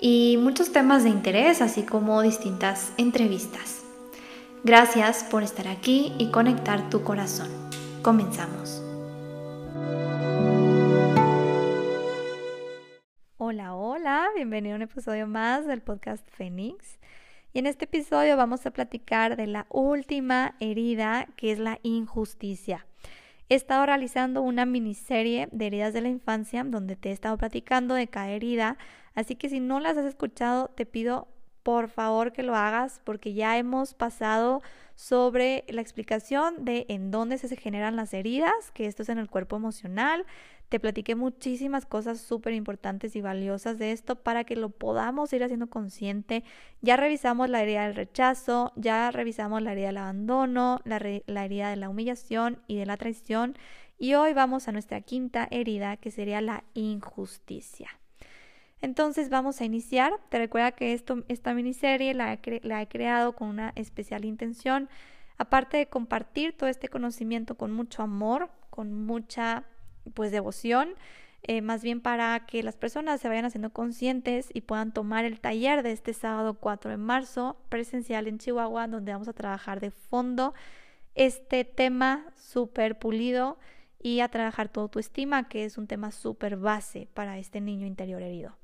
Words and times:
y 0.00 0.38
muchos 0.38 0.72
temas 0.72 1.04
de 1.04 1.10
interés, 1.10 1.60
así 1.60 1.82
como 1.82 2.22
distintas 2.22 2.92
entrevistas. 2.96 3.82
Gracias 4.64 5.24
por 5.24 5.42
estar 5.42 5.68
aquí 5.68 6.12
y 6.18 6.30
conectar 6.30 6.90
tu 6.90 7.02
corazón. 7.02 7.48
Comenzamos. 8.02 8.82
Hola, 13.36 13.74
hola, 13.74 14.28
bienvenido 14.34 14.74
a 14.74 14.76
un 14.76 14.82
episodio 14.82 15.26
más 15.26 15.66
del 15.66 15.80
podcast 15.80 16.28
Fénix. 16.30 16.98
Y 17.52 17.60
en 17.60 17.66
este 17.66 17.86
episodio 17.86 18.36
vamos 18.36 18.66
a 18.66 18.70
platicar 18.70 19.36
de 19.36 19.46
la 19.46 19.66
última 19.70 20.54
herida 20.60 21.26
que 21.36 21.50
es 21.50 21.58
la 21.58 21.78
injusticia. 21.82 22.86
He 23.50 23.54
estado 23.54 23.86
realizando 23.86 24.42
una 24.42 24.66
miniserie 24.66 25.48
de 25.52 25.66
heridas 25.66 25.94
de 25.94 26.02
la 26.02 26.08
infancia 26.08 26.64
donde 26.64 26.96
te 26.96 27.08
he 27.08 27.12
estado 27.12 27.38
platicando 27.38 27.94
de 27.94 28.08
cada 28.08 28.30
herida, 28.30 28.76
así 29.14 29.36
que 29.36 29.48
si 29.48 29.58
no 29.58 29.80
las 29.80 29.96
has 29.96 30.04
escuchado, 30.04 30.68
te 30.68 30.84
pido 30.84 31.28
por 31.68 31.90
favor 31.90 32.32
que 32.32 32.42
lo 32.42 32.56
hagas 32.56 32.98
porque 33.04 33.34
ya 33.34 33.58
hemos 33.58 33.92
pasado 33.92 34.62
sobre 34.94 35.66
la 35.68 35.82
explicación 35.82 36.64
de 36.64 36.86
en 36.88 37.10
dónde 37.10 37.36
se 37.36 37.54
generan 37.56 37.94
las 37.94 38.14
heridas, 38.14 38.70
que 38.72 38.86
esto 38.86 39.02
es 39.02 39.10
en 39.10 39.18
el 39.18 39.28
cuerpo 39.28 39.56
emocional, 39.56 40.24
te 40.70 40.80
platiqué 40.80 41.14
muchísimas 41.14 41.84
cosas 41.84 42.22
súper 42.22 42.54
importantes 42.54 43.14
y 43.16 43.20
valiosas 43.20 43.78
de 43.78 43.92
esto 43.92 44.16
para 44.16 44.44
que 44.44 44.56
lo 44.56 44.70
podamos 44.70 45.30
ir 45.34 45.44
haciendo 45.44 45.66
consciente. 45.66 46.42
Ya 46.80 46.96
revisamos 46.96 47.50
la 47.50 47.60
herida 47.60 47.84
del 47.84 47.96
rechazo, 47.96 48.72
ya 48.74 49.10
revisamos 49.10 49.60
la 49.60 49.72
herida 49.72 49.88
del 49.88 49.98
abandono, 49.98 50.80
la, 50.84 50.98
la 51.26 51.44
herida 51.44 51.68
de 51.68 51.76
la 51.76 51.90
humillación 51.90 52.62
y 52.66 52.78
de 52.78 52.86
la 52.86 52.96
traición. 52.96 53.58
Y 53.98 54.14
hoy 54.14 54.32
vamos 54.32 54.68
a 54.68 54.72
nuestra 54.72 55.02
quinta 55.02 55.46
herida, 55.50 55.98
que 55.98 56.10
sería 56.10 56.40
la 56.40 56.64
injusticia. 56.72 57.90
Entonces 58.80 59.28
vamos 59.28 59.60
a 59.60 59.64
iniciar. 59.64 60.12
Te 60.28 60.38
recuerda 60.38 60.72
que 60.72 60.92
esto, 60.92 61.24
esta 61.28 61.54
miniserie 61.54 62.14
la 62.14 62.38
la 62.62 62.82
he 62.82 62.88
creado 62.88 63.34
con 63.34 63.48
una 63.48 63.72
especial 63.74 64.24
intención, 64.24 64.88
aparte 65.36 65.76
de 65.76 65.88
compartir 65.88 66.56
todo 66.56 66.68
este 66.68 66.88
conocimiento 66.88 67.56
con 67.56 67.72
mucho 67.72 68.02
amor, 68.02 68.50
con 68.70 68.92
mucha 68.92 69.64
pues 70.14 70.30
devoción, 70.30 70.90
eh, 71.42 71.62
más 71.62 71.82
bien 71.82 72.00
para 72.00 72.46
que 72.46 72.62
las 72.62 72.76
personas 72.76 73.20
se 73.20 73.28
vayan 73.28 73.44
haciendo 73.44 73.70
conscientes 73.70 74.48
y 74.52 74.62
puedan 74.62 74.92
tomar 74.92 75.24
el 75.24 75.40
taller 75.40 75.82
de 75.82 75.92
este 75.92 76.12
sábado 76.12 76.54
4 76.54 76.90
de 76.90 76.96
marzo 76.96 77.56
presencial 77.68 78.26
en 78.26 78.38
Chihuahua, 78.38 78.88
donde 78.88 79.12
vamos 79.12 79.28
a 79.28 79.32
trabajar 79.32 79.80
de 79.80 79.90
fondo 79.90 80.54
este 81.14 81.64
tema 81.64 82.26
súper 82.36 82.98
pulido 82.98 83.58
y 84.00 84.20
a 84.20 84.28
trabajar 84.28 84.68
tu 84.68 84.80
autoestima, 84.80 85.48
que 85.48 85.64
es 85.64 85.78
un 85.78 85.86
tema 85.86 86.10
súper 86.12 86.56
base 86.56 87.08
para 87.14 87.38
este 87.38 87.60
niño 87.60 87.86
interior 87.86 88.22
herido. 88.22 88.56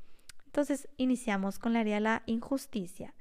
Entonces, 0.55 0.89
iniciamos 0.99 1.59
con 1.59 1.73
la 1.73 1.81
área 1.81 1.97
de 1.97 2.01
la 2.01 2.23
injusticia. 2.27 3.13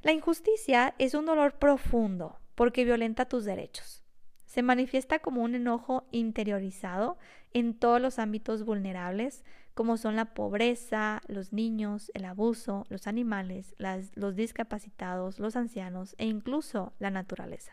La 0.00 0.12
injusticia 0.12 0.94
es 0.98 1.14
un 1.14 1.26
dolor 1.26 1.58
profundo 1.58 2.38
porque 2.54 2.84
violenta 2.84 3.24
tus 3.24 3.44
derechos. 3.44 4.04
Se 4.46 4.62
manifiesta 4.62 5.18
como 5.18 5.42
un 5.42 5.56
enojo 5.56 6.06
interiorizado 6.12 7.18
en 7.52 7.74
todos 7.74 8.00
los 8.00 8.20
ámbitos 8.20 8.64
vulnerables, 8.64 9.42
como 9.74 9.96
son 9.96 10.14
la 10.14 10.34
pobreza, 10.34 11.20
los 11.26 11.52
niños, 11.52 12.12
el 12.14 12.26
abuso, 12.26 12.86
los 12.90 13.08
animales, 13.08 13.74
los 14.14 14.36
discapacitados, 14.36 15.40
los 15.40 15.56
ancianos 15.56 16.14
e 16.18 16.26
incluso 16.26 16.92
la 17.00 17.10
naturaleza. 17.10 17.72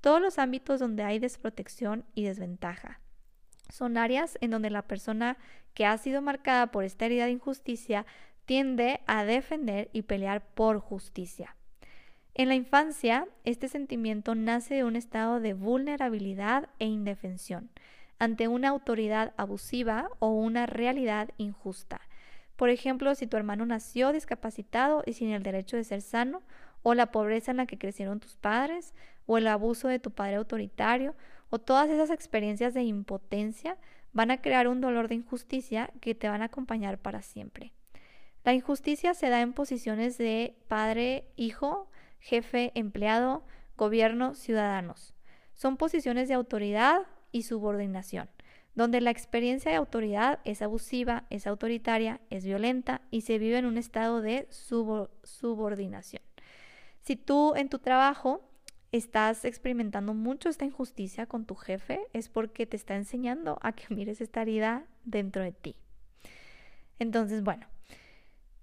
Todos 0.00 0.20
los 0.20 0.40
ámbitos 0.40 0.80
donde 0.80 1.04
hay 1.04 1.20
desprotección 1.20 2.04
y 2.16 2.24
desventaja. 2.24 2.98
Son 3.70 3.96
áreas 3.96 4.38
en 4.40 4.50
donde 4.50 4.70
la 4.70 4.82
persona 4.82 5.36
que 5.74 5.86
ha 5.86 5.96
sido 5.98 6.22
marcada 6.22 6.68
por 6.68 6.84
esta 6.84 7.06
herida 7.06 7.26
de 7.26 7.32
injusticia 7.32 8.06
tiende 8.44 9.00
a 9.06 9.24
defender 9.24 9.90
y 9.92 10.02
pelear 10.02 10.44
por 10.54 10.80
justicia. 10.80 11.56
En 12.34 12.48
la 12.48 12.54
infancia, 12.54 13.26
este 13.44 13.68
sentimiento 13.68 14.34
nace 14.34 14.74
de 14.74 14.84
un 14.84 14.96
estado 14.96 15.40
de 15.40 15.54
vulnerabilidad 15.54 16.68
e 16.78 16.86
indefensión 16.86 17.70
ante 18.18 18.48
una 18.48 18.68
autoridad 18.68 19.32
abusiva 19.36 20.10
o 20.18 20.28
una 20.28 20.66
realidad 20.66 21.30
injusta. 21.38 22.00
Por 22.56 22.68
ejemplo, 22.68 23.14
si 23.14 23.26
tu 23.26 23.38
hermano 23.38 23.64
nació 23.64 24.12
discapacitado 24.12 25.02
y 25.06 25.14
sin 25.14 25.30
el 25.30 25.42
derecho 25.42 25.76
de 25.76 25.84
ser 25.84 26.02
sano, 26.02 26.42
o 26.82 26.94
la 26.94 27.10
pobreza 27.10 27.50
en 27.50 27.56
la 27.56 27.66
que 27.66 27.78
crecieron 27.78 28.20
tus 28.20 28.36
padres, 28.36 28.94
o 29.26 29.38
el 29.38 29.46
abuso 29.46 29.88
de 29.88 29.98
tu 29.98 30.10
padre 30.10 30.36
autoritario, 30.36 31.14
o 31.50 31.58
todas 31.58 31.90
esas 31.90 32.10
experiencias 32.10 32.74
de 32.74 32.82
impotencia 32.82 33.76
van 34.12 34.30
a 34.30 34.40
crear 34.40 34.68
un 34.68 34.80
dolor 34.80 35.08
de 35.08 35.16
injusticia 35.16 35.90
que 36.00 36.14
te 36.14 36.28
van 36.28 36.42
a 36.42 36.46
acompañar 36.46 36.98
para 36.98 37.22
siempre. 37.22 37.72
La 38.44 38.54
injusticia 38.54 39.14
se 39.14 39.28
da 39.28 39.40
en 39.42 39.52
posiciones 39.52 40.16
de 40.16 40.56
padre-hijo, 40.68 41.90
jefe, 42.18 42.72
empleado, 42.74 43.44
gobierno, 43.76 44.34
ciudadanos. 44.34 45.14
Son 45.54 45.76
posiciones 45.76 46.28
de 46.28 46.34
autoridad 46.34 47.02
y 47.32 47.42
subordinación, 47.42 48.30
donde 48.74 49.00
la 49.00 49.10
experiencia 49.10 49.70
de 49.70 49.76
autoridad 49.76 50.38
es 50.44 50.62
abusiva, 50.62 51.24
es 51.28 51.46
autoritaria, 51.46 52.20
es 52.30 52.44
violenta 52.44 53.02
y 53.10 53.22
se 53.22 53.38
vive 53.38 53.58
en 53.58 53.66
un 53.66 53.76
estado 53.76 54.20
de 54.22 54.48
subordinación. 54.50 56.22
Si 57.00 57.16
tú 57.16 57.54
en 57.56 57.68
tu 57.68 57.78
trabajo 57.78 58.49
estás 58.92 59.44
experimentando 59.44 60.14
mucho 60.14 60.48
esta 60.48 60.64
injusticia 60.64 61.26
con 61.26 61.44
tu 61.44 61.54
jefe, 61.54 62.00
es 62.12 62.28
porque 62.28 62.66
te 62.66 62.76
está 62.76 62.96
enseñando 62.96 63.58
a 63.62 63.72
que 63.72 63.84
mires 63.94 64.20
esta 64.20 64.42
herida 64.42 64.84
dentro 65.04 65.42
de 65.42 65.52
ti. 65.52 65.76
Entonces, 66.98 67.42
bueno, 67.42 67.66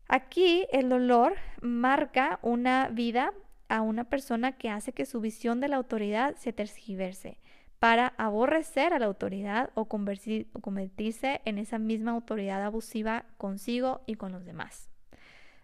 aquí 0.07 0.67
el 0.71 0.89
dolor 0.89 1.35
marca 1.61 2.39
una 2.41 2.89
vida 2.89 3.33
a 3.69 3.81
una 3.81 4.05
persona 4.05 4.53
que 4.53 4.69
hace 4.69 4.93
que 4.93 5.05
su 5.05 5.19
visión 5.19 5.59
de 5.59 5.67
la 5.67 5.77
autoridad 5.77 6.35
se 6.35 6.53
tergiverse 6.53 7.39
para 7.79 8.13
aborrecer 8.17 8.93
a 8.93 8.99
la 8.99 9.05
autoridad 9.05 9.69
o, 9.75 9.85
convertirse 9.85 11.41
en 11.45 11.57
esa 11.57 11.77
misma 11.77 12.11
autoridad 12.11 12.63
abusiva 12.63 13.25
consigo 13.37 14.01
y 14.07 14.15
con 14.15 14.31
los 14.31 14.45
demás. 14.45 14.89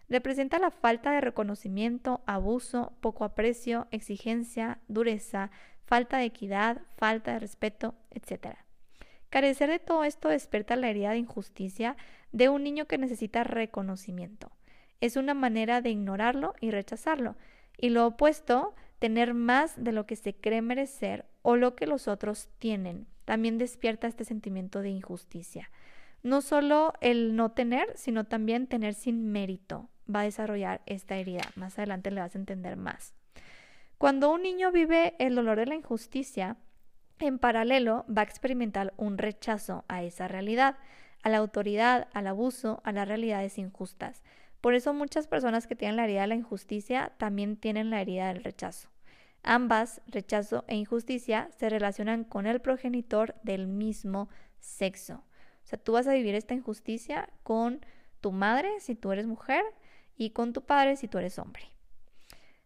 Representa 0.08 0.58
la 0.58 0.70
falta 0.70 1.12
de 1.12 1.20
reconocimiento, 1.22 2.22
abuso, 2.26 2.92
poco 3.00 3.24
aprecio, 3.24 3.86
exigencia, 3.90 4.78
dureza, 4.86 5.50
falta 5.86 6.18
de 6.18 6.24
equidad, 6.26 6.82
falta 6.98 7.32
de 7.32 7.38
respeto, 7.38 7.94
etc. 8.10 8.56
Carecer 9.30 9.70
de 9.70 9.78
todo 9.78 10.04
esto 10.04 10.28
despierta 10.28 10.76
la 10.76 10.90
herida 10.90 11.10
de 11.10 11.18
injusticia 11.18 11.96
de 12.32 12.50
un 12.50 12.62
niño 12.64 12.86
que 12.86 12.98
necesita 12.98 13.44
reconocimiento. 13.44 14.50
Es 15.00 15.16
una 15.16 15.34
manera 15.34 15.80
de 15.80 15.90
ignorarlo 15.90 16.54
y 16.60 16.70
rechazarlo, 16.70 17.36
y 17.78 17.88
lo 17.88 18.06
opuesto, 18.06 18.74
tener 18.98 19.34
más 19.34 19.82
de 19.82 19.92
lo 19.92 20.06
que 20.06 20.16
se 20.16 20.34
cree 20.34 20.62
merecer 20.62 21.24
o 21.42 21.56
lo 21.56 21.74
que 21.74 21.86
los 21.86 22.08
otros 22.08 22.48
tienen. 22.58 23.06
También 23.24 23.58
despierta 23.58 24.06
este 24.06 24.24
sentimiento 24.24 24.80
de 24.82 24.90
injusticia. 24.90 25.70
No 26.22 26.40
solo 26.42 26.92
el 27.00 27.36
no 27.36 27.52
tener, 27.52 27.90
sino 27.96 28.24
también 28.24 28.66
tener 28.66 28.94
sin 28.94 29.30
mérito 29.32 29.90
va 30.12 30.20
a 30.20 30.24
desarrollar 30.24 30.82
esta 30.86 31.16
herida. 31.16 31.42
Más 31.56 31.78
adelante 31.78 32.10
le 32.10 32.20
vas 32.20 32.34
a 32.34 32.38
entender 32.38 32.76
más. 32.76 33.14
Cuando 33.98 34.32
un 34.32 34.42
niño 34.42 34.72
vive 34.72 35.14
el 35.18 35.34
dolor 35.34 35.58
de 35.58 35.66
la 35.66 35.74
injusticia, 35.74 36.56
en 37.20 37.38
paralelo 37.38 38.04
va 38.06 38.22
a 38.22 38.24
experimentar 38.24 38.92
un 38.96 39.18
rechazo 39.18 39.84
a 39.88 40.02
esa 40.02 40.28
realidad, 40.28 40.76
a 41.22 41.28
la 41.28 41.38
autoridad, 41.38 42.08
al 42.12 42.26
abuso, 42.26 42.80
a 42.84 42.92
las 42.92 43.08
realidades 43.08 43.56
injustas. 43.58 44.22
Por 44.60 44.74
eso 44.74 44.92
muchas 44.94 45.26
personas 45.26 45.66
que 45.66 45.76
tienen 45.76 45.96
la 45.96 46.04
herida 46.04 46.22
de 46.22 46.26
la 46.28 46.34
injusticia 46.34 47.12
también 47.18 47.56
tienen 47.56 47.90
la 47.90 48.00
herida 48.00 48.28
del 48.28 48.42
rechazo. 48.42 48.88
Ambas, 49.42 50.00
rechazo 50.06 50.64
e 50.68 50.76
injusticia, 50.76 51.50
se 51.58 51.68
relacionan 51.68 52.24
con 52.24 52.46
el 52.46 52.60
progenitor 52.60 53.34
del 53.42 53.66
mismo 53.66 54.28
sexo. 54.58 55.22
O 55.62 55.66
sea, 55.66 55.78
tú 55.78 55.92
vas 55.92 56.06
a 56.06 56.14
vivir 56.14 56.34
esta 56.34 56.54
injusticia 56.54 57.28
con 57.42 57.84
tu 58.20 58.32
madre 58.32 58.70
si 58.80 58.94
tú 58.94 59.12
eres 59.12 59.26
mujer 59.26 59.62
y 60.16 60.30
con 60.30 60.52
tu 60.52 60.62
padre 60.62 60.96
si 60.96 61.08
tú 61.08 61.18
eres 61.18 61.38
hombre. 61.38 61.64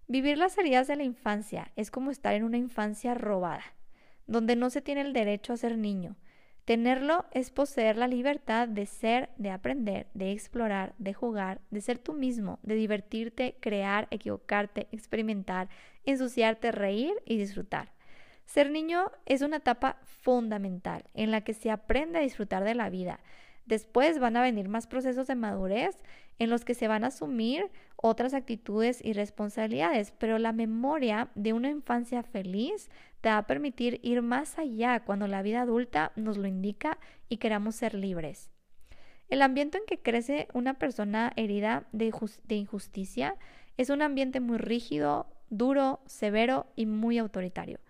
Vivir 0.07 0.39
las 0.39 0.57
heridas 0.57 0.89
de 0.89 0.97
la 0.97 1.05
infancia 1.05 1.71
es 1.77 1.91
como 1.91 2.11
estar 2.11 2.35
en 2.35 2.45
una 2.45 2.57
infancia 2.57 3.15
robada, 3.15 3.65
donde 4.27 4.57
no 4.57 4.71
se 4.71 4.81
tiene 4.81 5.03
el 5.03 5.13
derecho 5.13 5.53
a 5.53 5.59
ser 5.59 5.77
niño. 5.77 6.17
Tenerlo 6.65 7.25
es 7.31 7.51
poseer 7.51 7.97
la 7.97 8.09
libertad 8.09 8.69
de 8.69 8.85
ser, 8.85 9.31
de 9.39 9.51
aprender, 9.51 10.07
de 10.13 10.33
explorar, 10.33 10.95
de 10.99 11.15
jugar, 11.15 11.61
de 11.71 11.81
ser 11.81 11.99
tú 11.99 12.13
mismo, 12.13 12.59
de 12.63 12.75
divertirte, 12.75 13.57
crear, 13.61 14.07
equivocarte, 14.11 14.87
experimentar, 14.93 15.69
ensuciarte, 16.05 16.73
reír 16.73 17.15
y 17.25 17.39
disfrutar. 17.39 17.91
Ser 18.45 18.71
niño 18.71 19.13
es 19.27 19.43
una 19.43 19.57
etapa 19.57 19.99
fundamental 20.05 21.05
en 21.13 21.31
la 21.31 21.43
que 21.43 21.53
se 21.53 21.71
aprende 21.71 22.19
a 22.19 22.23
disfrutar 22.23 22.65
de 22.65 22.75
la 22.75 22.89
vida. 22.89 23.21
Después 23.69 24.19
van 24.19 24.35
a 24.39 24.41
venir 24.41 24.67
más 24.71 24.87
procesos 24.87 25.27
de 25.27 25.35
madurez 25.35 25.95
en 26.39 26.49
los 26.49 26.65
que 26.65 26.73
se 26.73 26.89
van 26.89 27.05
a 27.05 27.09
asumir 27.09 27.71
otras 27.97 28.33
actitudes 28.33 29.05
y 29.05 29.13
responsabilidades, 29.13 30.15
pero 30.19 30.39
la 30.39 30.53
memoria 30.53 31.29
de 31.35 31.53
una 31.53 31.69
infancia 31.69 32.23
feliz 32.23 32.89
te 33.21 33.29
va 33.29 33.37
a 33.37 33.47
permitir 33.47 34.01
ir 34.03 34.23
más 34.23 34.59
allá 34.59 35.01
cuando 35.01 35.27
la 35.27 35.43
vida 35.43 35.61
adulta 35.61 36.13
nos 36.17 36.39
lo 36.39 36.49
indica 36.49 36.97
y 37.29 37.37
queramos 37.37 37.75
ser 37.75 37.93
libres. 37.93 38.51
El 39.29 39.43
ambiente 39.43 39.77
en 39.77 39.85
que 39.85 40.01
crece 40.01 40.49
una 40.55 40.79
persona 40.79 41.35
herida 41.37 41.87
de, 41.93 42.11
injusticia 42.49 43.37
es 43.77 43.91
un 43.91 44.01
ambiente 44.01 44.41
muy 44.41 44.57
rígido, 44.57 45.27
duro, 45.51 46.01
severo 46.07 46.69
y 46.75 46.87
muy 46.87 47.19
autoritario. 47.19 47.81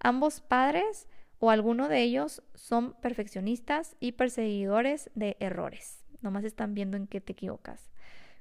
Ambos 0.00 0.40
padres 0.40 1.06
o 1.38 1.50
alguno 1.50 1.88
de 1.88 2.02
ellos 2.02 2.42
son 2.54 2.94
perfeccionistas 2.94 3.96
y 4.00 4.12
perseguidores 4.12 5.10
de 5.14 5.36
errores. 5.40 6.04
Nomás 6.20 6.44
están 6.44 6.74
viendo 6.74 6.96
en 6.96 7.06
qué 7.06 7.20
te 7.20 7.32
equivocas. 7.32 7.90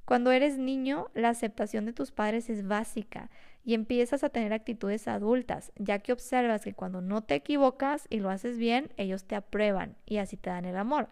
Cuando 0.06 0.32
eres 0.32 0.58
niño, 0.58 1.10
la 1.14 1.30
aceptación 1.30 1.86
de 1.86 1.92
tus 1.92 2.12
padres 2.12 2.50
es 2.50 2.66
básica 2.66 3.30
y 3.66 3.74
empiezas 3.74 4.24
a 4.24 4.30
tener 4.30 4.54
actitudes 4.54 5.08
adultas, 5.10 5.74
ya 5.76 6.00
que 6.00 6.14
observas 6.14 6.64
que 6.64 6.74
cuando 6.74 7.02
no 7.02 7.24
te 7.24 7.36
equivocas 7.36 8.08
y 8.10 8.22
lo 8.22 8.30
haces 8.30 8.58
bien, 8.58 8.90
ellos 8.96 9.26
te 9.26 9.36
aprueban 9.36 9.98
y 10.06 10.18
así 10.18 10.38
te 10.38 10.50
dan 10.50 10.64
el 10.64 10.78
amor. 10.78 11.10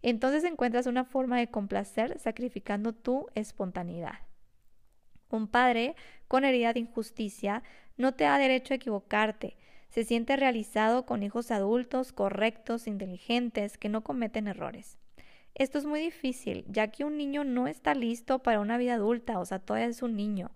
Entonces 0.00 0.44
encuentras 0.44 0.86
una 0.86 1.04
forma 1.04 1.38
de 1.38 1.50
complacer 1.50 2.18
sacrificando 2.18 2.94
tu 2.94 3.26
espontaneidad. 3.34 4.20
Un 5.30 5.46
padre 5.46 5.94
con 6.26 6.46
herida 6.46 6.72
de 6.72 6.80
injusticia 6.80 7.62
no 7.98 8.14
te 8.14 8.24
da 8.24 8.38
derecho 8.38 8.72
a 8.72 8.76
equivocarte. 8.76 9.58
Se 9.88 10.04
siente 10.04 10.36
realizado 10.36 11.06
con 11.06 11.22
hijos 11.22 11.50
adultos, 11.50 12.12
correctos, 12.12 12.86
inteligentes, 12.86 13.78
que 13.78 13.88
no 13.88 14.02
cometen 14.02 14.46
errores. 14.46 14.98
Esto 15.54 15.78
es 15.78 15.86
muy 15.86 16.00
difícil, 16.00 16.64
ya 16.68 16.88
que 16.88 17.04
un 17.04 17.16
niño 17.16 17.42
no 17.42 17.66
está 17.66 17.94
listo 17.94 18.38
para 18.40 18.60
una 18.60 18.78
vida 18.78 18.94
adulta, 18.94 19.38
o 19.38 19.44
sea, 19.44 19.58
todavía 19.58 19.88
es 19.88 20.02
un 20.02 20.14
niño. 20.14 20.50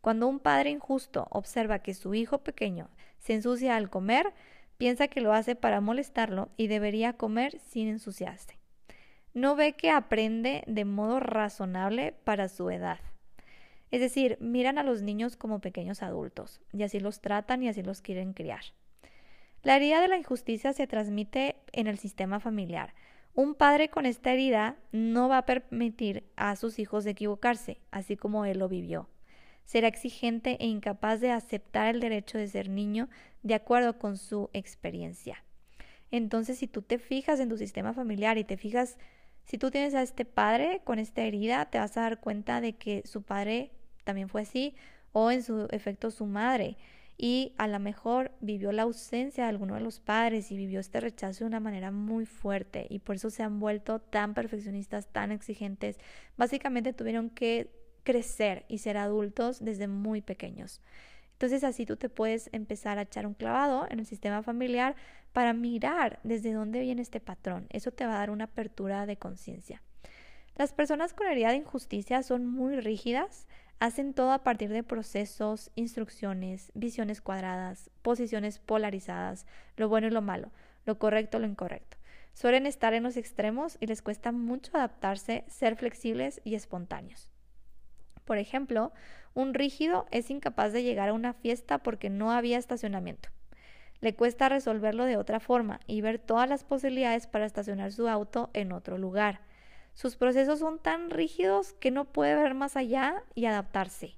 Cuando 0.00 0.26
un 0.26 0.40
padre 0.40 0.70
injusto 0.70 1.28
observa 1.30 1.80
que 1.80 1.94
su 1.94 2.14
hijo 2.14 2.38
pequeño 2.38 2.88
se 3.18 3.34
ensucia 3.34 3.76
al 3.76 3.90
comer, 3.90 4.32
piensa 4.76 5.08
que 5.08 5.20
lo 5.20 5.32
hace 5.32 5.54
para 5.54 5.80
molestarlo 5.80 6.48
y 6.56 6.68
debería 6.68 7.12
comer 7.12 7.60
sin 7.60 7.88
ensuciarse. 7.88 8.58
No 9.34 9.54
ve 9.54 9.74
que 9.74 9.90
aprende 9.90 10.64
de 10.66 10.84
modo 10.84 11.20
razonable 11.20 12.14
para 12.24 12.48
su 12.48 12.70
edad. 12.70 12.98
Es 13.90 14.00
decir, 14.00 14.36
miran 14.40 14.78
a 14.78 14.82
los 14.82 15.02
niños 15.02 15.36
como 15.36 15.60
pequeños 15.60 16.02
adultos, 16.02 16.60
y 16.72 16.82
así 16.82 17.00
los 17.00 17.20
tratan 17.20 17.62
y 17.62 17.68
así 17.68 17.82
los 17.82 18.02
quieren 18.02 18.32
criar. 18.32 18.62
La 19.62 19.76
herida 19.76 20.00
de 20.00 20.08
la 20.08 20.18
injusticia 20.18 20.72
se 20.72 20.86
transmite 20.86 21.56
en 21.72 21.86
el 21.86 21.98
sistema 21.98 22.40
familiar, 22.40 22.94
un 23.38 23.54
padre 23.54 23.88
con 23.88 24.04
esta 24.04 24.32
herida 24.32 24.74
no 24.90 25.28
va 25.28 25.38
a 25.38 25.46
permitir 25.46 26.24
a 26.34 26.56
sus 26.56 26.80
hijos 26.80 27.06
equivocarse, 27.06 27.78
así 27.92 28.16
como 28.16 28.44
él 28.44 28.58
lo 28.58 28.68
vivió. 28.68 29.08
Será 29.64 29.86
exigente 29.86 30.56
e 30.58 30.66
incapaz 30.66 31.20
de 31.20 31.30
aceptar 31.30 31.86
el 31.94 32.00
derecho 32.00 32.36
de 32.36 32.48
ser 32.48 32.68
niño 32.68 33.08
de 33.44 33.54
acuerdo 33.54 33.96
con 33.96 34.16
su 34.16 34.50
experiencia. 34.54 35.44
Entonces, 36.10 36.58
si 36.58 36.66
tú 36.66 36.82
te 36.82 36.98
fijas 36.98 37.38
en 37.38 37.48
tu 37.48 37.56
sistema 37.56 37.92
familiar 37.92 38.38
y 38.38 38.44
te 38.44 38.56
fijas, 38.56 38.98
si 39.44 39.56
tú 39.56 39.70
tienes 39.70 39.94
a 39.94 40.02
este 40.02 40.24
padre 40.24 40.80
con 40.82 40.98
esta 40.98 41.22
herida, 41.22 41.66
te 41.66 41.78
vas 41.78 41.96
a 41.96 42.00
dar 42.00 42.18
cuenta 42.18 42.60
de 42.60 42.74
que 42.74 43.02
su 43.06 43.22
padre 43.22 43.70
también 44.08 44.30
fue 44.30 44.40
así 44.40 44.74
o 45.12 45.30
en 45.30 45.42
su 45.42 45.68
efecto 45.70 46.10
su 46.10 46.24
madre 46.24 46.78
y 47.18 47.52
a 47.58 47.68
lo 47.68 47.78
mejor 47.78 48.32
vivió 48.40 48.72
la 48.72 48.84
ausencia 48.84 49.44
de 49.44 49.50
alguno 49.50 49.74
de 49.74 49.82
los 49.82 50.00
padres 50.00 50.50
y 50.50 50.56
vivió 50.56 50.80
este 50.80 50.98
rechazo 50.98 51.40
de 51.44 51.48
una 51.48 51.60
manera 51.60 51.90
muy 51.90 52.24
fuerte 52.24 52.86
y 52.88 53.00
por 53.00 53.16
eso 53.16 53.28
se 53.28 53.42
han 53.42 53.60
vuelto 53.60 53.98
tan 53.98 54.32
perfeccionistas, 54.32 55.08
tan 55.12 55.30
exigentes. 55.30 55.98
Básicamente 56.38 56.94
tuvieron 56.94 57.28
que 57.28 57.70
crecer 58.02 58.64
y 58.66 58.78
ser 58.78 58.96
adultos 58.96 59.62
desde 59.62 59.88
muy 59.88 60.22
pequeños. 60.22 60.80
Entonces 61.32 61.64
así 61.64 61.84
tú 61.84 61.98
te 61.98 62.08
puedes 62.08 62.48
empezar 62.52 62.96
a 62.96 63.02
echar 63.02 63.26
un 63.26 63.34
clavado 63.34 63.86
en 63.90 63.98
el 63.98 64.06
sistema 64.06 64.42
familiar 64.42 64.96
para 65.34 65.52
mirar 65.52 66.18
desde 66.24 66.54
dónde 66.54 66.80
viene 66.80 67.02
este 67.02 67.20
patrón. 67.20 67.66
Eso 67.68 67.90
te 67.90 68.06
va 68.06 68.14
a 68.14 68.20
dar 68.20 68.30
una 68.30 68.44
apertura 68.44 69.04
de 69.04 69.18
conciencia. 69.18 69.82
Las 70.58 70.72
personas 70.72 71.14
con 71.14 71.28
herida 71.28 71.50
de 71.50 71.56
injusticia 71.56 72.20
son 72.24 72.44
muy 72.44 72.80
rígidas, 72.80 73.46
Hacen 73.80 74.12
todo 74.12 74.32
a 74.32 74.42
partir 74.42 74.70
de 74.70 74.82
procesos, 74.82 75.70
instrucciones, 75.76 76.72
visiones 76.74 77.20
cuadradas, 77.20 77.90
posiciones 78.02 78.58
polarizadas, 78.58 79.46
lo 79.76 79.88
bueno 79.88 80.08
y 80.08 80.10
lo 80.10 80.20
malo, 80.20 80.50
lo 80.84 80.98
correcto, 80.98 81.38
lo 81.38 81.46
incorrecto. 81.46 81.96
Suelen 82.34 82.66
estar 82.66 82.92
en 82.94 83.04
los 83.04 83.16
extremos 83.16 83.76
y 83.80 83.86
les 83.86 84.02
cuesta 84.02 84.32
mucho 84.32 84.76
adaptarse, 84.76 85.44
ser 85.46 85.76
flexibles 85.76 86.40
y 86.42 86.56
espontáneos. 86.56 87.30
Por 88.24 88.38
ejemplo, 88.38 88.92
un 89.34 89.54
rígido 89.54 90.06
es 90.10 90.28
incapaz 90.30 90.72
de 90.72 90.82
llegar 90.82 91.10
a 91.10 91.14
una 91.14 91.32
fiesta 91.32 91.78
porque 91.78 92.10
no 92.10 92.32
había 92.32 92.58
estacionamiento. 92.58 93.28
Le 94.00 94.14
cuesta 94.14 94.48
resolverlo 94.48 95.04
de 95.04 95.16
otra 95.16 95.38
forma 95.38 95.80
y 95.86 96.00
ver 96.00 96.18
todas 96.18 96.48
las 96.48 96.64
posibilidades 96.64 97.26
para 97.26 97.46
estacionar 97.46 97.92
su 97.92 98.08
auto 98.08 98.50
en 98.54 98.72
otro 98.72 98.98
lugar. 98.98 99.40
Sus 99.98 100.14
procesos 100.14 100.60
son 100.60 100.78
tan 100.78 101.10
rígidos 101.10 101.72
que 101.72 101.90
no 101.90 102.04
puede 102.04 102.36
ver 102.36 102.54
más 102.54 102.76
allá 102.76 103.24
y 103.34 103.46
adaptarse. 103.46 104.14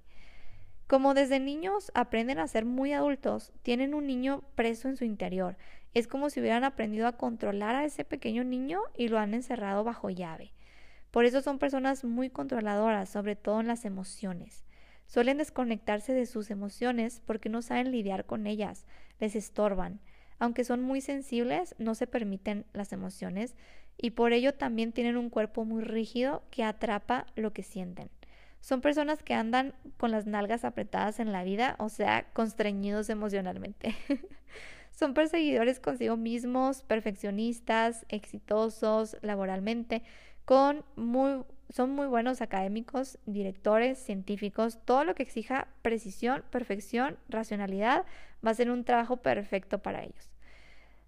Como 0.86 1.14
desde 1.14 1.40
niños 1.40 1.90
aprenden 1.94 2.38
a 2.38 2.46
ser 2.48 2.66
muy 2.66 2.92
adultos, 2.92 3.54
tienen 3.62 3.94
un 3.94 4.06
niño 4.06 4.42
preso 4.56 4.88
en 4.88 4.98
su 4.98 5.06
interior. 5.06 5.56
Es 5.94 6.06
como 6.06 6.28
si 6.28 6.40
hubieran 6.40 6.64
aprendido 6.64 7.06
a 7.06 7.16
controlar 7.16 7.76
a 7.76 7.86
ese 7.86 8.04
pequeño 8.04 8.44
niño 8.44 8.82
y 8.94 9.08
lo 9.08 9.18
han 9.18 9.32
encerrado 9.32 9.82
bajo 9.82 10.10
llave. 10.10 10.52
Por 11.10 11.24
eso 11.24 11.40
son 11.40 11.58
personas 11.58 12.04
muy 12.04 12.28
controladoras, 12.28 13.08
sobre 13.08 13.34
todo 13.34 13.60
en 13.60 13.66
las 13.66 13.86
emociones. 13.86 14.66
Suelen 15.06 15.38
desconectarse 15.38 16.12
de 16.12 16.26
sus 16.26 16.50
emociones 16.50 17.22
porque 17.24 17.48
no 17.48 17.62
saben 17.62 17.90
lidiar 17.90 18.26
con 18.26 18.46
ellas, 18.46 18.84
les 19.18 19.34
estorban. 19.34 19.98
Aunque 20.38 20.64
son 20.64 20.82
muy 20.82 21.00
sensibles, 21.00 21.74
no 21.78 21.94
se 21.94 22.06
permiten 22.06 22.66
las 22.74 22.92
emociones, 22.92 23.56
y 23.96 24.10
por 24.10 24.32
ello 24.32 24.54
también 24.54 24.92
tienen 24.92 25.16
un 25.16 25.30
cuerpo 25.30 25.64
muy 25.64 25.82
rígido 25.82 26.42
que 26.50 26.64
atrapa 26.64 27.26
lo 27.36 27.52
que 27.52 27.62
sienten. 27.62 28.10
Son 28.60 28.80
personas 28.80 29.22
que 29.22 29.34
andan 29.34 29.74
con 29.96 30.10
las 30.10 30.26
nalgas 30.26 30.64
apretadas 30.64 31.18
en 31.18 31.32
la 31.32 31.44
vida, 31.44 31.76
o 31.78 31.88
sea, 31.88 32.26
constreñidos 32.32 33.08
emocionalmente. 33.08 33.94
Son 34.90 35.14
perseguidores 35.14 35.80
consigo 35.80 36.18
mismos, 36.18 36.82
perfeccionistas, 36.82 38.04
exitosos 38.10 39.16
laboralmente, 39.22 40.02
con 40.44 40.84
muy, 40.94 41.42
son 41.70 41.90
muy 41.92 42.06
buenos 42.06 42.42
académicos, 42.42 43.18
directores, 43.24 43.98
científicos, 43.98 44.78
todo 44.84 45.04
lo 45.04 45.14
que 45.14 45.22
exija 45.22 45.68
precisión, 45.80 46.44
perfección, 46.50 47.16
racionalidad, 47.30 48.04
va 48.44 48.50
a 48.50 48.54
ser 48.54 48.70
un 48.70 48.84
trabajo 48.84 49.18
perfecto 49.18 49.78
para 49.78 50.02
ellos. 50.02 50.30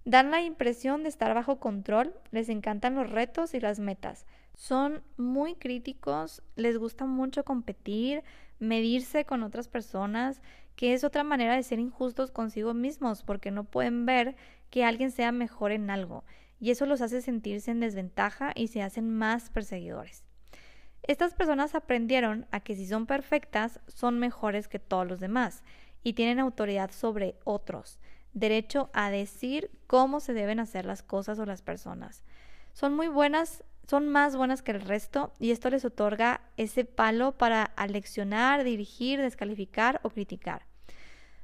Dan 0.04 0.32
la 0.32 0.42
impresión 0.42 1.04
de 1.04 1.08
estar 1.08 1.32
bajo 1.32 1.60
control, 1.60 2.12
les 2.32 2.48
encantan 2.48 2.96
los 2.96 3.10
retos 3.10 3.54
y 3.54 3.60
las 3.60 3.78
metas. 3.78 4.26
Son 4.54 5.02
muy 5.16 5.54
críticos, 5.54 6.42
les 6.56 6.76
gusta 6.76 7.06
mucho 7.06 7.44
competir, 7.44 8.24
medirse 8.58 9.24
con 9.24 9.44
otras 9.44 9.68
personas, 9.68 10.42
que 10.74 10.92
es 10.92 11.04
otra 11.04 11.22
manera 11.22 11.54
de 11.54 11.62
ser 11.62 11.78
injustos 11.78 12.32
consigo 12.32 12.74
mismos, 12.74 13.22
porque 13.22 13.52
no 13.52 13.62
pueden 13.62 14.04
ver 14.04 14.34
que 14.70 14.84
alguien 14.84 15.12
sea 15.12 15.30
mejor 15.30 15.70
en 15.70 15.88
algo, 15.88 16.24
y 16.58 16.72
eso 16.72 16.84
los 16.86 17.00
hace 17.00 17.22
sentirse 17.22 17.70
en 17.70 17.80
desventaja 17.80 18.52
y 18.56 18.68
se 18.68 18.82
hacen 18.82 19.08
más 19.08 19.50
perseguidores. 19.50 20.24
Estas 21.04 21.34
personas 21.34 21.74
aprendieron 21.74 22.46
a 22.50 22.60
que 22.60 22.74
si 22.74 22.86
son 22.86 23.06
perfectas, 23.06 23.80
son 23.86 24.18
mejores 24.18 24.66
que 24.66 24.78
todos 24.78 25.06
los 25.06 25.20
demás, 25.20 25.62
y 26.02 26.14
tienen 26.14 26.40
autoridad 26.40 26.90
sobre 26.90 27.36
otros 27.44 28.00
derecho 28.32 28.90
a 28.92 29.10
decir 29.10 29.70
cómo 29.86 30.20
se 30.20 30.32
deben 30.32 30.60
hacer 30.60 30.84
las 30.84 31.02
cosas 31.02 31.38
o 31.38 31.46
las 31.46 31.62
personas. 31.62 32.22
Son 32.72 32.94
muy 32.94 33.08
buenas, 33.08 33.64
son 33.86 34.08
más 34.08 34.36
buenas 34.36 34.62
que 34.62 34.72
el 34.72 34.80
resto 34.80 35.32
y 35.38 35.50
esto 35.50 35.70
les 35.70 35.84
otorga 35.84 36.40
ese 36.56 36.84
palo 36.84 37.32
para 37.32 37.64
aleccionar, 37.64 38.64
dirigir, 38.64 39.20
descalificar 39.20 40.00
o 40.02 40.10
criticar. 40.10 40.66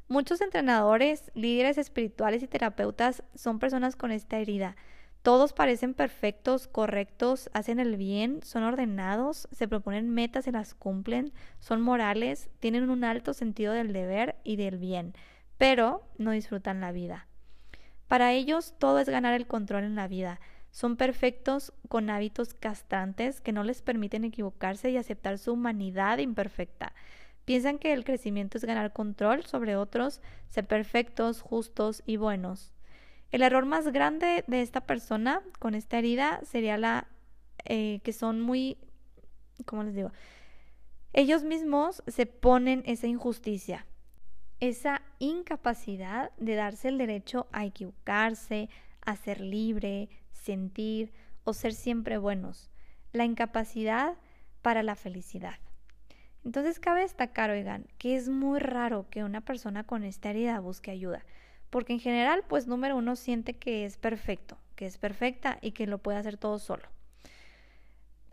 Muchos 0.08 0.40
entrenadores, 0.40 1.30
líderes 1.34 1.76
espirituales 1.76 2.42
y 2.42 2.46
terapeutas 2.46 3.22
son 3.34 3.58
personas 3.58 3.94
con 3.94 4.10
esta 4.10 4.38
herida. 4.38 4.74
Todos 5.20 5.52
parecen 5.52 5.92
perfectos, 5.92 6.68
correctos, 6.68 7.50
hacen 7.52 7.80
el 7.80 7.96
bien, 7.96 8.40
son 8.42 8.62
ordenados, 8.62 9.48
se 9.52 9.68
proponen 9.68 10.08
metas 10.08 10.46
y 10.46 10.52
las 10.52 10.74
cumplen, 10.74 11.34
son 11.58 11.82
morales, 11.82 12.48
tienen 12.60 12.88
un 12.88 13.04
alto 13.04 13.34
sentido 13.34 13.74
del 13.74 13.92
deber 13.92 14.36
y 14.44 14.56
del 14.56 14.78
bien 14.78 15.12
pero 15.58 16.08
no 16.16 16.30
disfrutan 16.30 16.80
la 16.80 16.92
vida. 16.92 17.26
Para 18.06 18.32
ellos 18.32 18.74
todo 18.78 19.00
es 19.00 19.08
ganar 19.08 19.34
el 19.34 19.46
control 19.46 19.84
en 19.84 19.96
la 19.96 20.08
vida. 20.08 20.40
Son 20.70 20.96
perfectos 20.96 21.72
con 21.88 22.08
hábitos 22.08 22.54
castrantes 22.54 23.40
que 23.40 23.52
no 23.52 23.64
les 23.64 23.82
permiten 23.82 24.24
equivocarse 24.24 24.90
y 24.90 24.96
aceptar 24.96 25.38
su 25.38 25.52
humanidad 25.52 26.18
imperfecta. 26.18 26.94
Piensan 27.44 27.78
que 27.78 27.92
el 27.92 28.04
crecimiento 28.04 28.58
es 28.58 28.64
ganar 28.64 28.92
control 28.92 29.44
sobre 29.44 29.76
otros, 29.76 30.20
ser 30.48 30.66
perfectos, 30.66 31.40
justos 31.40 32.02
y 32.06 32.16
buenos. 32.16 32.72
El 33.30 33.42
error 33.42 33.66
más 33.66 33.88
grande 33.88 34.44
de 34.46 34.62
esta 34.62 34.82
persona 34.82 35.42
con 35.58 35.74
esta 35.74 35.98
herida 35.98 36.40
sería 36.44 36.78
la 36.78 37.08
eh, 37.64 38.00
que 38.04 38.12
son 38.12 38.40
muy, 38.40 38.78
¿cómo 39.66 39.82
les 39.82 39.94
digo? 39.94 40.12
Ellos 41.12 41.42
mismos 41.42 42.02
se 42.06 42.26
ponen 42.26 42.82
esa 42.86 43.06
injusticia, 43.06 43.86
esa 44.60 45.02
incapacidad 45.18 46.30
de 46.38 46.54
darse 46.54 46.88
el 46.88 46.98
derecho 46.98 47.46
a 47.52 47.64
equivocarse, 47.64 48.68
a 49.04 49.16
ser 49.16 49.40
libre, 49.40 50.08
sentir 50.32 51.12
o 51.44 51.52
ser 51.52 51.74
siempre 51.74 52.18
buenos. 52.18 52.70
La 53.12 53.24
incapacidad 53.24 54.16
para 54.62 54.82
la 54.82 54.94
felicidad. 54.94 55.58
Entonces 56.44 56.78
cabe 56.78 57.02
destacar, 57.02 57.50
oigan, 57.50 57.86
que 57.98 58.16
es 58.16 58.28
muy 58.28 58.58
raro 58.58 59.06
que 59.10 59.24
una 59.24 59.40
persona 59.40 59.84
con 59.84 60.04
esta 60.04 60.30
herida 60.30 60.60
busque 60.60 60.90
ayuda, 60.90 61.24
porque 61.70 61.92
en 61.92 62.00
general, 62.00 62.44
pues 62.48 62.66
número 62.66 62.96
uno 62.96 63.16
siente 63.16 63.54
que 63.54 63.84
es 63.84 63.96
perfecto, 63.96 64.56
que 64.74 64.86
es 64.86 64.98
perfecta 64.98 65.58
y 65.60 65.72
que 65.72 65.86
lo 65.86 65.98
puede 65.98 66.18
hacer 66.18 66.36
todo 66.36 66.58
solo. 66.58 66.88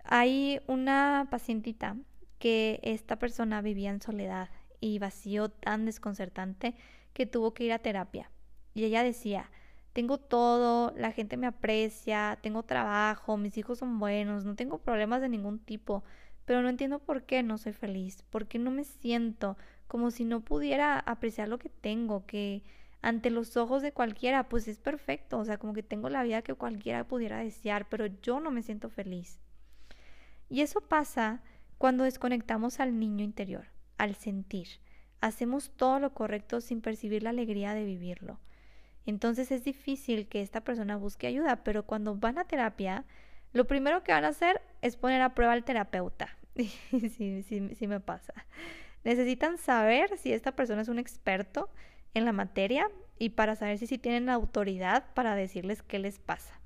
Hay 0.03 0.61
una 0.67 1.27
pacientita 1.31 1.97
que 2.37 2.79
esta 2.83 3.17
persona 3.17 3.61
vivía 3.61 3.89
en 3.89 4.01
soledad 4.01 4.49
y 4.79 4.99
vacío 4.99 5.49
tan 5.49 5.85
desconcertante 5.85 6.75
que 7.13 7.25
tuvo 7.25 7.53
que 7.53 7.65
ir 7.65 7.73
a 7.73 7.79
terapia. 7.79 8.29
Y 8.73 8.83
ella 8.83 9.03
decía, 9.03 9.49
tengo 9.93 10.17
todo, 10.17 10.93
la 10.97 11.11
gente 11.11 11.37
me 11.37 11.47
aprecia, 11.47 12.37
tengo 12.41 12.63
trabajo, 12.63 13.37
mis 13.37 13.57
hijos 13.57 13.79
son 13.79 13.97
buenos, 13.97 14.43
no 14.43 14.55
tengo 14.55 14.79
problemas 14.79 15.21
de 15.21 15.29
ningún 15.29 15.59
tipo, 15.59 16.03
pero 16.43 16.61
no 16.61 16.69
entiendo 16.69 16.99
por 16.99 17.23
qué 17.23 17.43
no 17.43 17.57
soy 17.57 17.71
feliz, 17.71 18.21
por 18.29 18.47
qué 18.47 18.59
no 18.59 18.71
me 18.71 18.83
siento 18.83 19.57
como 19.87 20.11
si 20.11 20.25
no 20.25 20.41
pudiera 20.41 20.99
apreciar 20.99 21.47
lo 21.47 21.59
que 21.59 21.69
tengo, 21.69 22.25
que 22.25 22.63
ante 23.01 23.29
los 23.29 23.55
ojos 23.55 23.81
de 23.81 23.93
cualquiera 23.93 24.49
pues 24.49 24.67
es 24.67 24.79
perfecto, 24.79 25.39
o 25.39 25.45
sea, 25.45 25.57
como 25.57 25.73
que 25.73 25.83
tengo 25.83 26.09
la 26.09 26.23
vida 26.23 26.41
que 26.41 26.55
cualquiera 26.55 27.07
pudiera 27.07 27.39
desear, 27.39 27.87
pero 27.87 28.07
yo 28.07 28.39
no 28.39 28.51
me 28.51 28.63
siento 28.63 28.89
feliz. 28.89 29.39
Y 30.49 30.61
eso 30.61 30.81
pasa 30.81 31.41
cuando 31.77 32.03
desconectamos 32.03 32.79
al 32.79 32.99
niño 32.99 33.23
interior, 33.23 33.67
al 33.97 34.15
sentir. 34.15 34.67
Hacemos 35.21 35.71
todo 35.75 35.99
lo 35.99 36.13
correcto 36.13 36.61
sin 36.61 36.81
percibir 36.81 37.23
la 37.23 37.31
alegría 37.31 37.73
de 37.73 37.85
vivirlo. 37.85 38.39
Entonces 39.05 39.51
es 39.51 39.63
difícil 39.63 40.27
que 40.27 40.41
esta 40.41 40.61
persona 40.61 40.97
busque 40.97 41.27
ayuda, 41.27 41.63
pero 41.63 41.85
cuando 41.85 42.15
van 42.15 42.37
a 42.37 42.45
terapia, 42.45 43.05
lo 43.53 43.65
primero 43.65 44.03
que 44.03 44.11
van 44.11 44.25
a 44.25 44.29
hacer 44.29 44.61
es 44.81 44.97
poner 44.97 45.21
a 45.21 45.33
prueba 45.33 45.53
al 45.53 45.63
terapeuta. 45.63 46.35
sí, 46.55 47.87
me 47.87 47.99
pasa. 47.99 48.33
Necesitan 49.03 49.57
saber 49.57 50.17
si 50.17 50.33
esta 50.33 50.55
persona 50.55 50.81
es 50.81 50.87
un 50.87 50.99
experto 50.99 51.69
en 52.13 52.25
la 52.25 52.31
materia 52.31 52.89
y 53.19 53.29
para 53.29 53.55
saber 53.55 53.77
si 53.77 53.97
tienen 53.97 54.29
autoridad 54.29 55.05
para 55.13 55.35
decirles 55.35 55.83
qué 55.83 55.99
les 55.99 56.19
pasa. 56.19 56.59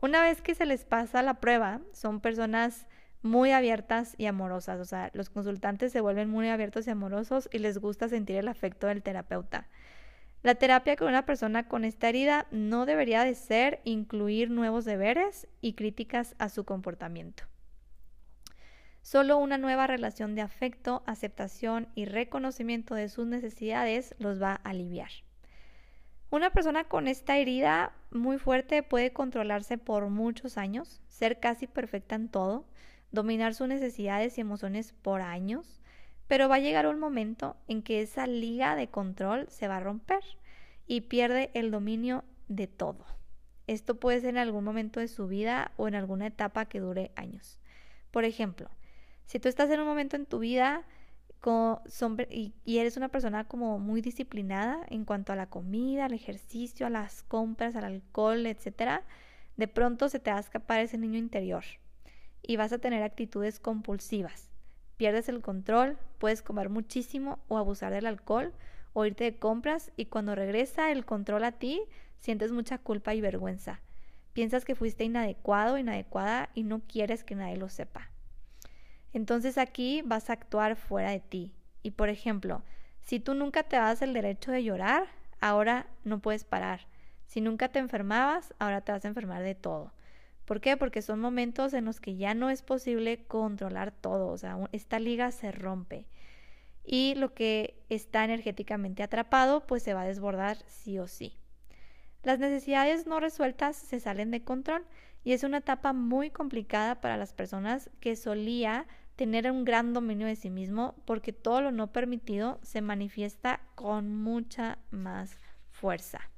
Una 0.00 0.22
vez 0.22 0.40
que 0.40 0.54
se 0.54 0.64
les 0.64 0.84
pasa 0.84 1.22
la 1.22 1.34
prueba, 1.34 1.82
son 1.92 2.20
personas 2.20 2.86
muy 3.22 3.52
abiertas 3.52 4.14
y 4.18 4.26
amorosas. 4.26 4.80
O 4.80 4.84
sea, 4.84 5.10
los 5.14 5.30
consultantes 5.30 5.92
se 5.92 6.00
vuelven 6.00 6.30
muy 6.30 6.48
abiertos 6.48 6.86
y 6.86 6.90
amorosos 6.90 7.48
y 7.52 7.58
les 7.58 7.78
gusta 7.78 8.08
sentir 8.08 8.36
el 8.36 8.48
afecto 8.48 8.86
del 8.86 9.02
terapeuta. 9.02 9.68
La 10.42 10.54
terapia 10.54 10.96
con 10.96 11.08
una 11.08 11.26
persona 11.26 11.68
con 11.68 11.84
esta 11.84 12.08
herida 12.08 12.46
no 12.50 12.86
debería 12.86 13.24
de 13.24 13.34
ser 13.34 13.80
incluir 13.84 14.50
nuevos 14.50 14.86
deberes 14.86 15.46
y 15.60 15.74
críticas 15.74 16.34
a 16.38 16.48
su 16.48 16.64
comportamiento. 16.64 17.44
Solo 19.02 19.38
una 19.38 19.58
nueva 19.58 19.86
relación 19.86 20.34
de 20.34 20.42
afecto, 20.42 21.02
aceptación 21.06 21.88
y 21.94 22.06
reconocimiento 22.06 22.94
de 22.94 23.08
sus 23.08 23.26
necesidades 23.26 24.14
los 24.18 24.40
va 24.40 24.52
a 24.52 24.70
aliviar. 24.70 25.10
Una 26.30 26.50
persona 26.50 26.84
con 26.84 27.08
esta 27.08 27.36
herida 27.36 27.92
muy 28.10 28.38
fuerte 28.38 28.82
puede 28.82 29.12
controlarse 29.12 29.78
por 29.78 30.08
muchos 30.08 30.56
años, 30.56 31.02
ser 31.08 31.40
casi 31.40 31.66
perfecta 31.66 32.14
en 32.14 32.28
todo, 32.28 32.66
dominar 33.12 33.54
sus 33.54 33.68
necesidades 33.68 34.38
y 34.38 34.40
emociones 34.40 34.92
por 34.92 35.20
años, 35.20 35.80
pero 36.28 36.48
va 36.48 36.56
a 36.56 36.60
llegar 36.60 36.86
un 36.86 37.00
momento 37.00 37.56
en 37.66 37.82
que 37.82 38.02
esa 38.02 38.26
liga 38.26 38.76
de 38.76 38.88
control 38.88 39.48
se 39.48 39.66
va 39.68 39.78
a 39.78 39.80
romper 39.80 40.22
y 40.86 41.02
pierde 41.02 41.50
el 41.54 41.70
dominio 41.70 42.24
de 42.48 42.66
todo. 42.66 43.04
Esto 43.66 43.98
puede 43.98 44.20
ser 44.20 44.30
en 44.30 44.38
algún 44.38 44.64
momento 44.64 45.00
de 45.00 45.08
su 45.08 45.26
vida 45.28 45.72
o 45.76 45.88
en 45.88 45.94
alguna 45.94 46.26
etapa 46.26 46.66
que 46.66 46.80
dure 46.80 47.10
años. 47.16 47.58
Por 48.10 48.24
ejemplo, 48.24 48.70
si 49.26 49.38
tú 49.38 49.48
estás 49.48 49.70
en 49.70 49.80
un 49.80 49.86
momento 49.86 50.16
en 50.16 50.26
tu 50.26 50.38
vida 50.38 50.84
y, 52.28 52.52
eres 52.78 52.96
una 52.96 53.08
persona 53.08 53.44
como 53.44 53.78
muy 53.78 54.02
disciplinada 54.02 54.84
en 54.88 55.04
cuanto 55.04 55.32
a 55.32 55.36
la 55.36 55.48
comida, 55.48 56.04
al 56.04 56.12
ejercicio, 56.12 56.86
a 56.86 56.90
las 56.90 57.22
compras, 57.22 57.76
al 57.76 57.84
alcohol, 57.84 58.46
etc., 58.46 59.02
de 59.56 59.68
pronto 59.68 60.08
se 60.08 60.18
te 60.20 60.30
va 60.30 60.36
a 60.36 60.40
escapar 60.40 60.80
ese 60.80 60.98
niño 60.98 61.18
interior 61.18 61.64
y 62.42 62.56
vas 62.56 62.72
a 62.72 62.78
tener 62.78 63.02
actitudes 63.02 63.60
compulsivas 63.60 64.50
pierdes 65.00 65.30
el 65.30 65.40
control, 65.40 65.96
puedes 66.18 66.42
comer 66.42 66.68
muchísimo 66.68 67.38
o 67.48 67.56
abusar 67.56 67.90
del 67.90 68.04
alcohol 68.04 68.52
o 68.92 69.06
irte 69.06 69.24
de 69.24 69.38
compras 69.38 69.92
y 69.96 70.04
cuando 70.04 70.34
regresa 70.34 70.92
el 70.92 71.06
control 71.06 71.44
a 71.44 71.52
ti, 71.52 71.80
sientes 72.18 72.52
mucha 72.52 72.76
culpa 72.76 73.14
y 73.14 73.22
vergüenza. 73.22 73.80
Piensas 74.34 74.66
que 74.66 74.74
fuiste 74.74 75.04
inadecuado, 75.04 75.78
inadecuada 75.78 76.50
y 76.54 76.64
no 76.64 76.82
quieres 76.86 77.24
que 77.24 77.34
nadie 77.34 77.56
lo 77.56 77.70
sepa. 77.70 78.10
Entonces 79.14 79.56
aquí 79.56 80.02
vas 80.04 80.28
a 80.28 80.34
actuar 80.34 80.76
fuera 80.76 81.12
de 81.12 81.20
ti. 81.20 81.54
Y 81.82 81.92
por 81.92 82.10
ejemplo, 82.10 82.62
si 83.00 83.20
tú 83.20 83.32
nunca 83.32 83.62
te 83.62 83.76
das 83.76 84.02
el 84.02 84.12
derecho 84.12 84.52
de 84.52 84.64
llorar, 84.64 85.06
ahora 85.40 85.86
no 86.04 86.18
puedes 86.18 86.44
parar. 86.44 86.80
Si 87.24 87.40
nunca 87.40 87.70
te 87.70 87.78
enfermabas, 87.78 88.52
ahora 88.58 88.82
te 88.82 88.92
vas 88.92 89.06
a 89.06 89.08
enfermar 89.08 89.42
de 89.42 89.54
todo. 89.54 89.94
¿Por 90.50 90.60
qué? 90.60 90.76
Porque 90.76 91.00
son 91.00 91.20
momentos 91.20 91.74
en 91.74 91.84
los 91.84 92.00
que 92.00 92.16
ya 92.16 92.34
no 92.34 92.50
es 92.50 92.62
posible 92.62 93.24
controlar 93.28 93.92
todo, 93.92 94.26
o 94.26 94.36
sea, 94.36 94.58
esta 94.72 94.98
liga 94.98 95.30
se 95.30 95.52
rompe. 95.52 96.08
Y 96.84 97.14
lo 97.14 97.34
que 97.34 97.80
está 97.88 98.24
energéticamente 98.24 99.04
atrapado, 99.04 99.64
pues 99.64 99.84
se 99.84 99.94
va 99.94 100.02
a 100.02 100.08
desbordar 100.08 100.56
sí 100.66 100.98
o 100.98 101.06
sí. 101.06 101.38
Las 102.24 102.40
necesidades 102.40 103.06
no 103.06 103.20
resueltas 103.20 103.76
se 103.76 104.00
salen 104.00 104.32
de 104.32 104.42
control 104.42 104.84
y 105.22 105.34
es 105.34 105.44
una 105.44 105.58
etapa 105.58 105.92
muy 105.92 106.30
complicada 106.30 107.00
para 107.00 107.16
las 107.16 107.32
personas 107.32 107.88
que 108.00 108.16
solía 108.16 108.88
tener 109.14 109.48
un 109.52 109.64
gran 109.64 109.92
dominio 109.92 110.26
de 110.26 110.34
sí 110.34 110.50
mismo 110.50 110.96
porque 111.04 111.32
todo 111.32 111.60
lo 111.60 111.70
no 111.70 111.92
permitido 111.92 112.58
se 112.62 112.80
manifiesta 112.80 113.60
con 113.76 114.16
mucha 114.16 114.78
más 114.90 115.38
fuerza. 115.70 116.28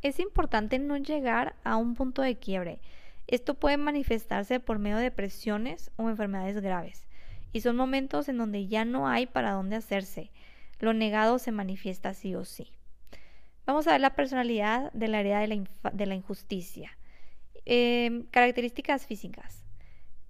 Es 0.00 0.20
importante 0.20 0.78
no 0.78 0.96
llegar 0.96 1.56
a 1.64 1.74
un 1.74 1.96
punto 1.96 2.22
de 2.22 2.38
quiebre 2.38 2.80
esto 3.30 3.54
puede 3.54 3.76
manifestarse 3.76 4.58
por 4.58 4.80
medio 4.80 4.96
de 4.96 5.12
presiones 5.12 5.92
o 5.96 6.08
enfermedades 6.08 6.60
graves, 6.60 7.06
y 7.52 7.60
son 7.60 7.76
momentos 7.76 8.28
en 8.28 8.38
donde 8.38 8.66
ya 8.66 8.84
no 8.84 9.08
hay 9.08 9.26
para 9.26 9.52
dónde 9.52 9.76
hacerse. 9.76 10.32
Lo 10.80 10.94
negado 10.94 11.38
se 11.38 11.52
manifiesta 11.52 12.12
sí 12.12 12.34
o 12.34 12.44
sí. 12.44 12.72
Vamos 13.66 13.86
a 13.86 13.92
ver 13.92 14.00
la 14.00 14.14
personalidad 14.16 14.92
de 14.92 15.06
la 15.06 15.20
herida 15.20 15.40
de 15.40 16.06
la, 16.06 16.14
injusticia. 16.14 16.98
Em, 17.66 18.24
características 18.24 19.06
físicas. 19.06 19.62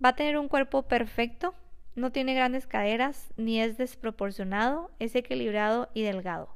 Va 0.05 0.11
a 0.11 0.17
tener 0.17 0.37
un 0.37 0.49
cuerpo 0.49 0.83
perfecto, 0.83 1.55
no 1.95 2.13
tiene 2.13 2.35
grandes 2.35 2.67
caderas, 2.67 3.33
ni 3.39 3.61
es 3.61 3.79
desproporcionado, 3.79 4.91
es 4.99 5.15
equilibrado 5.15 5.89
y 5.95 6.03
delgado. 6.03 6.55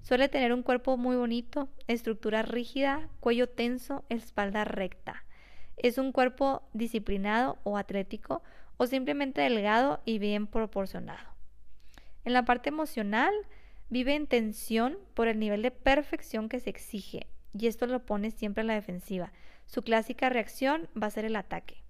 Suele 0.00 0.28
tener 0.28 0.54
un 0.54 0.62
cuerpo 0.62 0.96
muy 0.96 1.16
bonito, 1.16 1.68
estructura 1.86 2.42
rígida, 2.42 3.08
cuello 3.20 3.48
tenso, 3.48 4.04
espalda 4.08 4.64
recta. 4.64 5.24
¿Es 5.76 5.98
un 5.98 6.12
cuerpo 6.12 6.62
disciplinado 6.72 7.58
o 7.64 7.76
atlético 7.76 8.42
o 8.76 8.86
simplemente 8.86 9.40
delgado 9.40 10.00
y 10.04 10.18
bien 10.18 10.46
proporcionado? 10.46 11.28
En 12.24 12.32
la 12.32 12.44
parte 12.44 12.68
emocional, 12.68 13.34
vive 13.88 14.14
en 14.14 14.26
tensión 14.26 14.96
por 15.14 15.28
el 15.28 15.38
nivel 15.38 15.62
de 15.62 15.70
perfección 15.70 16.48
que 16.48 16.60
se 16.60 16.70
exige 16.70 17.26
y 17.52 17.66
esto 17.66 17.86
lo 17.86 18.04
pone 18.06 18.30
siempre 18.30 18.62
en 18.62 18.68
la 18.68 18.74
defensiva. 18.74 19.32
Su 19.66 19.82
clásica 19.82 20.28
reacción 20.28 20.88
va 21.00 21.08
a 21.08 21.10
ser 21.10 21.24
el 21.24 21.36
ataque. 21.36 21.82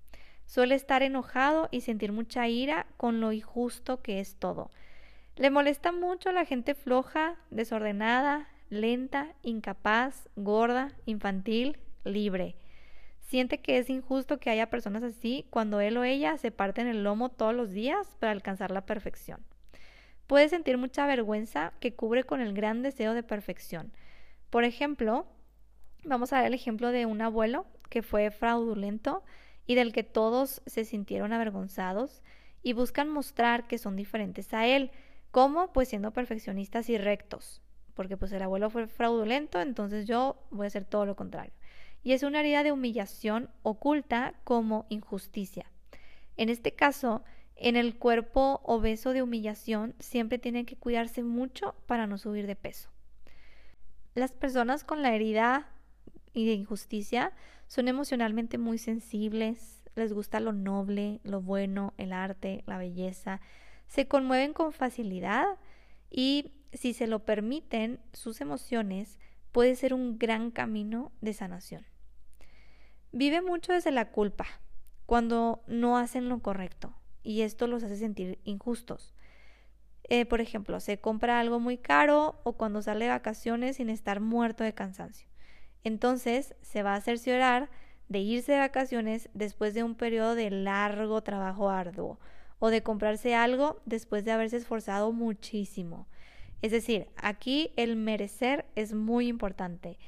Suele 0.46 0.74
estar 0.74 1.02
enojado 1.02 1.68
y 1.70 1.82
sentir 1.82 2.12
mucha 2.12 2.48
ira 2.48 2.86
con 2.96 3.20
lo 3.20 3.32
injusto 3.32 4.02
que 4.02 4.20
es 4.20 4.36
todo. 4.36 4.70
Le 5.36 5.50
molesta 5.50 5.92
mucho 5.92 6.30
la 6.32 6.44
gente 6.44 6.74
floja, 6.74 7.36
desordenada, 7.50 8.48
lenta, 8.68 9.32
incapaz, 9.42 10.28
gorda, 10.36 10.92
infantil, 11.06 11.78
libre. 12.04 12.56
Siente 13.32 13.62
que 13.62 13.78
es 13.78 13.88
injusto 13.88 14.38
que 14.38 14.50
haya 14.50 14.68
personas 14.68 15.02
así 15.02 15.46
cuando 15.48 15.80
él 15.80 15.96
o 15.96 16.04
ella 16.04 16.36
se 16.36 16.50
parten 16.50 16.86
el 16.86 17.02
lomo 17.02 17.30
todos 17.30 17.54
los 17.54 17.70
días 17.70 18.14
para 18.20 18.30
alcanzar 18.30 18.70
la 18.70 18.84
perfección. 18.84 19.40
Puede 20.26 20.50
sentir 20.50 20.76
mucha 20.76 21.06
vergüenza 21.06 21.72
que 21.80 21.94
cubre 21.94 22.24
con 22.24 22.42
el 22.42 22.52
gran 22.52 22.82
deseo 22.82 23.14
de 23.14 23.22
perfección. 23.22 23.90
Por 24.50 24.64
ejemplo, 24.64 25.24
vamos 26.04 26.34
a 26.34 26.40
ver 26.42 26.48
el 26.48 26.52
ejemplo 26.52 26.90
de 26.90 27.06
un 27.06 27.22
abuelo 27.22 27.64
que 27.88 28.02
fue 28.02 28.30
fraudulento 28.30 29.24
y 29.66 29.76
del 29.76 29.94
que 29.94 30.02
todos 30.02 30.60
se 30.66 30.84
sintieron 30.84 31.32
avergonzados 31.32 32.22
y 32.62 32.74
buscan 32.74 33.08
mostrar 33.08 33.66
que 33.66 33.78
son 33.78 33.96
diferentes 33.96 34.52
a 34.52 34.66
él. 34.66 34.90
¿Cómo? 35.30 35.72
Pues 35.72 35.88
siendo 35.88 36.10
perfeccionistas 36.10 36.90
y 36.90 36.98
rectos. 36.98 37.62
Porque 37.94 38.18
pues 38.18 38.30
el 38.32 38.42
abuelo 38.42 38.68
fue 38.68 38.88
fraudulento, 38.88 39.58
entonces 39.58 40.06
yo 40.06 40.36
voy 40.50 40.66
a 40.66 40.68
hacer 40.68 40.84
todo 40.84 41.06
lo 41.06 41.16
contrario. 41.16 41.54
Y 42.02 42.12
es 42.12 42.22
una 42.22 42.40
herida 42.40 42.62
de 42.62 42.72
humillación 42.72 43.50
oculta 43.62 44.34
como 44.44 44.86
injusticia. 44.88 45.70
En 46.36 46.48
este 46.48 46.72
caso, 46.72 47.22
en 47.56 47.76
el 47.76 47.96
cuerpo 47.96 48.60
obeso 48.64 49.12
de 49.12 49.22
humillación 49.22 49.94
siempre 50.00 50.38
tienen 50.38 50.66
que 50.66 50.76
cuidarse 50.76 51.22
mucho 51.22 51.74
para 51.86 52.06
no 52.06 52.18
subir 52.18 52.46
de 52.46 52.56
peso. 52.56 52.90
Las 54.14 54.32
personas 54.32 54.84
con 54.84 55.02
la 55.02 55.14
herida 55.14 55.68
y 56.34 56.46
de 56.46 56.54
injusticia 56.54 57.32
son 57.66 57.88
emocionalmente 57.88 58.58
muy 58.58 58.78
sensibles, 58.78 59.82
les 59.94 60.12
gusta 60.12 60.40
lo 60.40 60.52
noble, 60.52 61.20
lo 61.22 61.40
bueno, 61.40 61.94
el 61.98 62.12
arte, 62.12 62.64
la 62.66 62.78
belleza, 62.78 63.40
se 63.86 64.08
conmueven 64.08 64.52
con 64.52 64.72
facilidad 64.72 65.46
y 66.10 66.52
si 66.72 66.94
se 66.94 67.06
lo 67.06 67.24
permiten, 67.24 68.00
sus 68.12 68.40
emociones 68.40 69.18
puede 69.52 69.76
ser 69.76 69.94
un 69.94 70.18
gran 70.18 70.50
camino 70.50 71.12
de 71.20 71.34
sanación. 71.34 71.91
Vive 73.12 73.42
mucho 73.42 73.72
desde 73.72 73.90
la 73.90 74.10
culpa, 74.10 74.46
cuando 75.06 75.62
no 75.66 75.98
hacen 75.98 76.30
lo 76.30 76.38
correcto, 76.40 76.94
y 77.22 77.42
esto 77.42 77.66
los 77.66 77.82
hace 77.84 77.96
sentir 77.96 78.38
injustos. 78.44 79.14
Eh, 80.04 80.24
por 80.24 80.40
ejemplo, 80.40 80.80
se 80.80 80.98
compra 80.98 81.38
algo 81.38 81.60
muy 81.60 81.76
caro 81.78 82.40
o 82.42 82.54
cuando 82.54 82.82
sale 82.82 83.04
de 83.04 83.10
vacaciones 83.10 83.76
sin 83.76 83.90
estar 83.90 84.20
muerto 84.20 84.64
de 84.64 84.74
cansancio. 84.74 85.28
Entonces 85.84 86.54
se 86.62 86.82
va 86.82 86.94
a 86.94 87.00
cerciorar 87.00 87.68
de 88.08 88.20
irse 88.20 88.52
de 88.52 88.58
vacaciones 88.58 89.28
después 89.34 89.74
de 89.74 89.82
un 89.82 89.94
periodo 89.94 90.34
de 90.34 90.50
largo 90.50 91.22
trabajo 91.22 91.70
arduo 91.70 92.18
o 92.58 92.70
de 92.70 92.82
comprarse 92.82 93.34
algo 93.34 93.80
después 93.84 94.24
de 94.24 94.32
haberse 94.32 94.56
esforzado 94.56 95.12
muchísimo. 95.12 96.06
Es 96.62 96.72
decir, 96.72 97.08
aquí 97.16 97.72
el 97.76 97.96
merecer 97.96 98.66
es 98.74 98.94
muy 98.94 99.28
importante. 99.28 99.98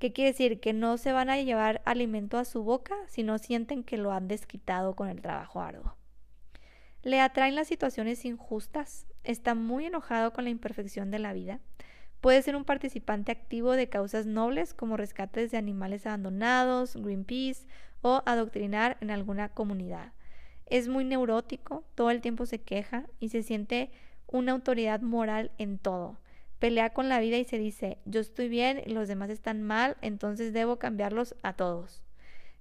¿Qué 0.00 0.12
quiere 0.12 0.32
decir? 0.32 0.58
Que 0.58 0.72
no 0.72 0.98
se 0.98 1.12
van 1.12 1.30
a 1.30 1.40
llevar 1.40 1.80
alimento 1.84 2.38
a 2.38 2.44
su 2.44 2.64
boca 2.64 2.96
si 3.06 3.22
no 3.22 3.38
sienten 3.38 3.84
que 3.84 3.96
lo 3.96 4.10
han 4.10 4.26
desquitado 4.26 4.96
con 4.96 5.08
el 5.08 5.22
trabajo 5.22 5.60
arduo. 5.60 5.94
Le 7.02 7.20
atraen 7.20 7.54
las 7.54 7.68
situaciones 7.68 8.24
injustas, 8.24 9.06
está 9.22 9.54
muy 9.54 9.86
enojado 9.86 10.32
con 10.32 10.42
la 10.42 10.50
imperfección 10.50 11.12
de 11.12 11.20
la 11.20 11.32
vida, 11.32 11.60
Puede 12.20 12.42
ser 12.42 12.54
un 12.54 12.64
participante 12.64 13.32
activo 13.32 13.72
de 13.72 13.88
causas 13.88 14.26
nobles 14.26 14.74
como 14.74 14.98
rescates 14.98 15.50
de 15.50 15.56
animales 15.56 16.06
abandonados, 16.06 16.94
Greenpeace 16.96 17.66
o 18.02 18.22
adoctrinar 18.26 18.98
en 19.00 19.10
alguna 19.10 19.48
comunidad. 19.48 20.12
Es 20.66 20.88
muy 20.88 21.04
neurótico, 21.04 21.82
todo 21.94 22.10
el 22.10 22.20
tiempo 22.20 22.44
se 22.44 22.60
queja 22.60 23.06
y 23.20 23.30
se 23.30 23.42
siente 23.42 23.90
una 24.26 24.52
autoridad 24.52 25.00
moral 25.00 25.50
en 25.56 25.78
todo. 25.78 26.19
Pelea 26.60 26.90
con 26.90 27.08
la 27.08 27.20
vida 27.20 27.38
y 27.38 27.44
se 27.44 27.56
dice, 27.56 27.96
yo 28.04 28.20
estoy 28.20 28.50
bien 28.50 28.82
y 28.84 28.90
los 28.90 29.08
demás 29.08 29.30
están 29.30 29.62
mal, 29.62 29.96
entonces 30.02 30.52
debo 30.52 30.78
cambiarlos 30.78 31.34
a 31.42 31.54
todos. 31.54 32.02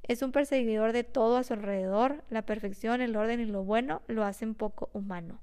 Es 0.04 0.22
un 0.22 0.32
perseguidor 0.32 0.94
de 0.94 1.04
todo 1.04 1.36
a 1.36 1.44
su 1.44 1.54
alrededor, 1.54 2.24
la 2.30 2.44
perfección, 2.44 3.02
el 3.02 3.18
orden 3.18 3.42
y 3.42 3.46
lo 3.46 3.66
bueno 3.66 4.02
lo 4.08 4.24
hacen 4.24 4.56
poco 4.56 4.90
humano. 4.94 5.42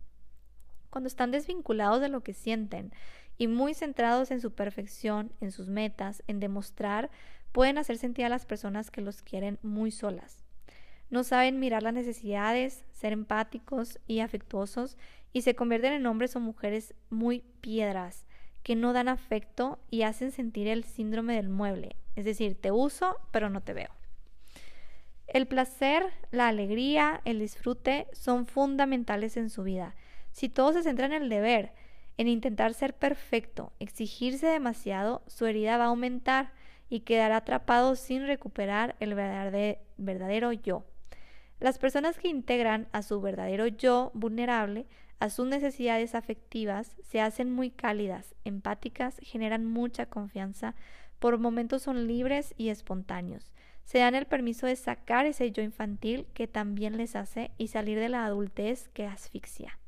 Cuando 0.88 1.06
están 1.06 1.30
desvinculados 1.30 2.00
de 2.00 2.08
lo 2.08 2.22
que 2.22 2.32
sienten 2.32 2.92
y 3.36 3.46
muy 3.46 3.74
centrados 3.74 4.30
en 4.30 4.40
su 4.40 4.54
perfección, 4.54 5.30
en 5.42 5.52
sus 5.52 5.68
metas, 5.68 6.22
en 6.26 6.40
demostrar, 6.40 7.10
pueden 7.52 7.76
hacer 7.76 7.98
sentir 7.98 8.24
a 8.24 8.30
las 8.30 8.46
personas 8.46 8.90
que 8.90 9.02
los 9.02 9.20
quieren 9.20 9.58
muy 9.62 9.90
solas. 9.90 10.46
No 11.10 11.24
saben 11.24 11.60
mirar 11.60 11.82
las 11.82 11.94
necesidades, 11.94 12.86
ser 12.90 13.12
empáticos 13.12 14.00
y 14.06 14.20
afectuosos 14.20 14.96
y 15.34 15.42
se 15.42 15.54
convierten 15.54 15.92
en 15.92 16.06
hombres 16.06 16.34
o 16.34 16.40
mujeres 16.40 16.94
muy 17.10 17.44
piedras, 17.60 18.25
que 18.66 18.74
no 18.74 18.92
dan 18.92 19.06
afecto 19.06 19.78
y 19.92 20.02
hacen 20.02 20.32
sentir 20.32 20.66
el 20.66 20.82
síndrome 20.82 21.36
del 21.36 21.48
mueble, 21.48 21.94
es 22.16 22.24
decir, 22.24 22.60
te 22.60 22.72
uso 22.72 23.16
pero 23.30 23.48
no 23.48 23.60
te 23.60 23.74
veo. 23.74 23.90
El 25.28 25.46
placer, 25.46 26.02
la 26.32 26.48
alegría, 26.48 27.20
el 27.24 27.38
disfrute 27.38 28.08
son 28.10 28.44
fundamentales 28.44 29.36
en 29.36 29.50
su 29.50 29.62
vida. 29.62 29.94
Si 30.32 30.48
todo 30.48 30.72
se 30.72 30.82
centra 30.82 31.06
en 31.06 31.12
el 31.12 31.28
deber, 31.28 31.74
en 32.16 32.26
intentar 32.26 32.74
ser 32.74 32.92
perfecto, 32.94 33.72
exigirse 33.78 34.48
demasiado, 34.48 35.22
su 35.28 35.46
herida 35.46 35.78
va 35.78 35.84
a 35.84 35.88
aumentar 35.90 36.50
y 36.90 37.02
quedará 37.02 37.36
atrapado 37.36 37.94
sin 37.94 38.26
recuperar 38.26 38.96
el 38.98 39.14
verdadero 39.14 40.52
yo. 40.52 40.84
Las 41.60 41.78
personas 41.78 42.18
que 42.18 42.26
integran 42.26 42.88
a 42.90 43.02
su 43.02 43.20
verdadero 43.20 43.68
yo 43.68 44.10
vulnerable, 44.12 44.86
a 45.18 45.30
sus 45.30 45.46
necesidades 45.46 46.14
afectivas, 46.14 46.96
se 47.02 47.20
hacen 47.20 47.50
muy 47.50 47.70
cálidas, 47.70 48.34
empáticas, 48.44 49.18
generan 49.22 49.64
mucha 49.64 50.06
confianza, 50.06 50.74
por 51.18 51.38
momentos 51.38 51.82
son 51.82 52.06
libres 52.06 52.54
y 52.56 52.68
espontáneos. 52.68 53.54
Se 53.84 53.98
dan 53.98 54.14
el 54.14 54.26
permiso 54.26 54.66
de 54.66 54.76
sacar 54.76 55.26
ese 55.26 55.52
yo 55.52 55.62
infantil 55.62 56.26
que 56.34 56.48
también 56.48 56.96
les 56.96 57.16
hace 57.16 57.52
y 57.56 57.68
salir 57.68 57.98
de 57.98 58.08
la 58.08 58.26
adultez 58.26 58.88
que 58.88 59.06
asfixia. 59.06 59.78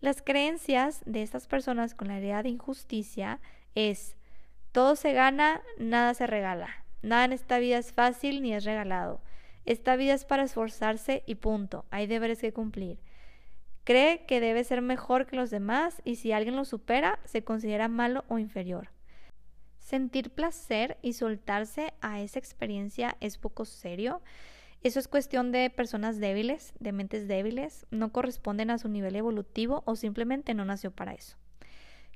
Las 0.00 0.22
creencias 0.22 1.02
de 1.06 1.22
estas 1.22 1.46
personas 1.46 1.94
con 1.94 2.08
la 2.08 2.18
idea 2.18 2.42
de 2.42 2.50
injusticia 2.50 3.40
es 3.74 4.16
todo 4.70 4.96
se 4.96 5.12
gana, 5.12 5.62
nada 5.78 6.14
se 6.14 6.26
regala. 6.26 6.84
Nada 7.02 7.24
en 7.24 7.32
esta 7.32 7.58
vida 7.58 7.78
es 7.78 7.92
fácil 7.92 8.42
ni 8.42 8.54
es 8.54 8.64
regalado. 8.64 9.20
Esta 9.64 9.96
vida 9.96 10.14
es 10.14 10.24
para 10.24 10.42
esforzarse 10.42 11.22
y 11.26 11.36
punto. 11.36 11.86
Hay 11.90 12.06
deberes 12.06 12.40
que 12.40 12.52
cumplir. 12.52 12.98
Cree 13.84 14.24
que 14.26 14.40
debe 14.40 14.64
ser 14.64 14.80
mejor 14.82 15.26
que 15.26 15.36
los 15.36 15.50
demás 15.50 16.00
y 16.04 16.16
si 16.16 16.32
alguien 16.32 16.56
lo 16.56 16.64
supera, 16.64 17.18
se 17.24 17.44
considera 17.44 17.88
malo 17.88 18.24
o 18.28 18.38
inferior. 18.38 18.88
Sentir 19.78 20.30
placer 20.30 20.96
y 21.02 21.12
soltarse 21.12 21.92
a 22.00 22.20
esa 22.20 22.38
experiencia 22.38 23.16
es 23.20 23.36
poco 23.38 23.64
serio 23.64 24.22
eso 24.84 24.98
es 24.98 25.08
cuestión 25.08 25.50
de 25.50 25.70
personas 25.70 26.20
débiles, 26.20 26.74
de 26.78 26.92
mentes 26.92 27.26
débiles, 27.26 27.86
no 27.90 28.12
corresponden 28.12 28.70
a 28.70 28.76
su 28.76 28.88
nivel 28.88 29.16
evolutivo 29.16 29.82
o 29.86 29.96
simplemente 29.96 30.52
no 30.52 30.66
nació 30.66 30.90
para 30.90 31.14
eso. 31.14 31.38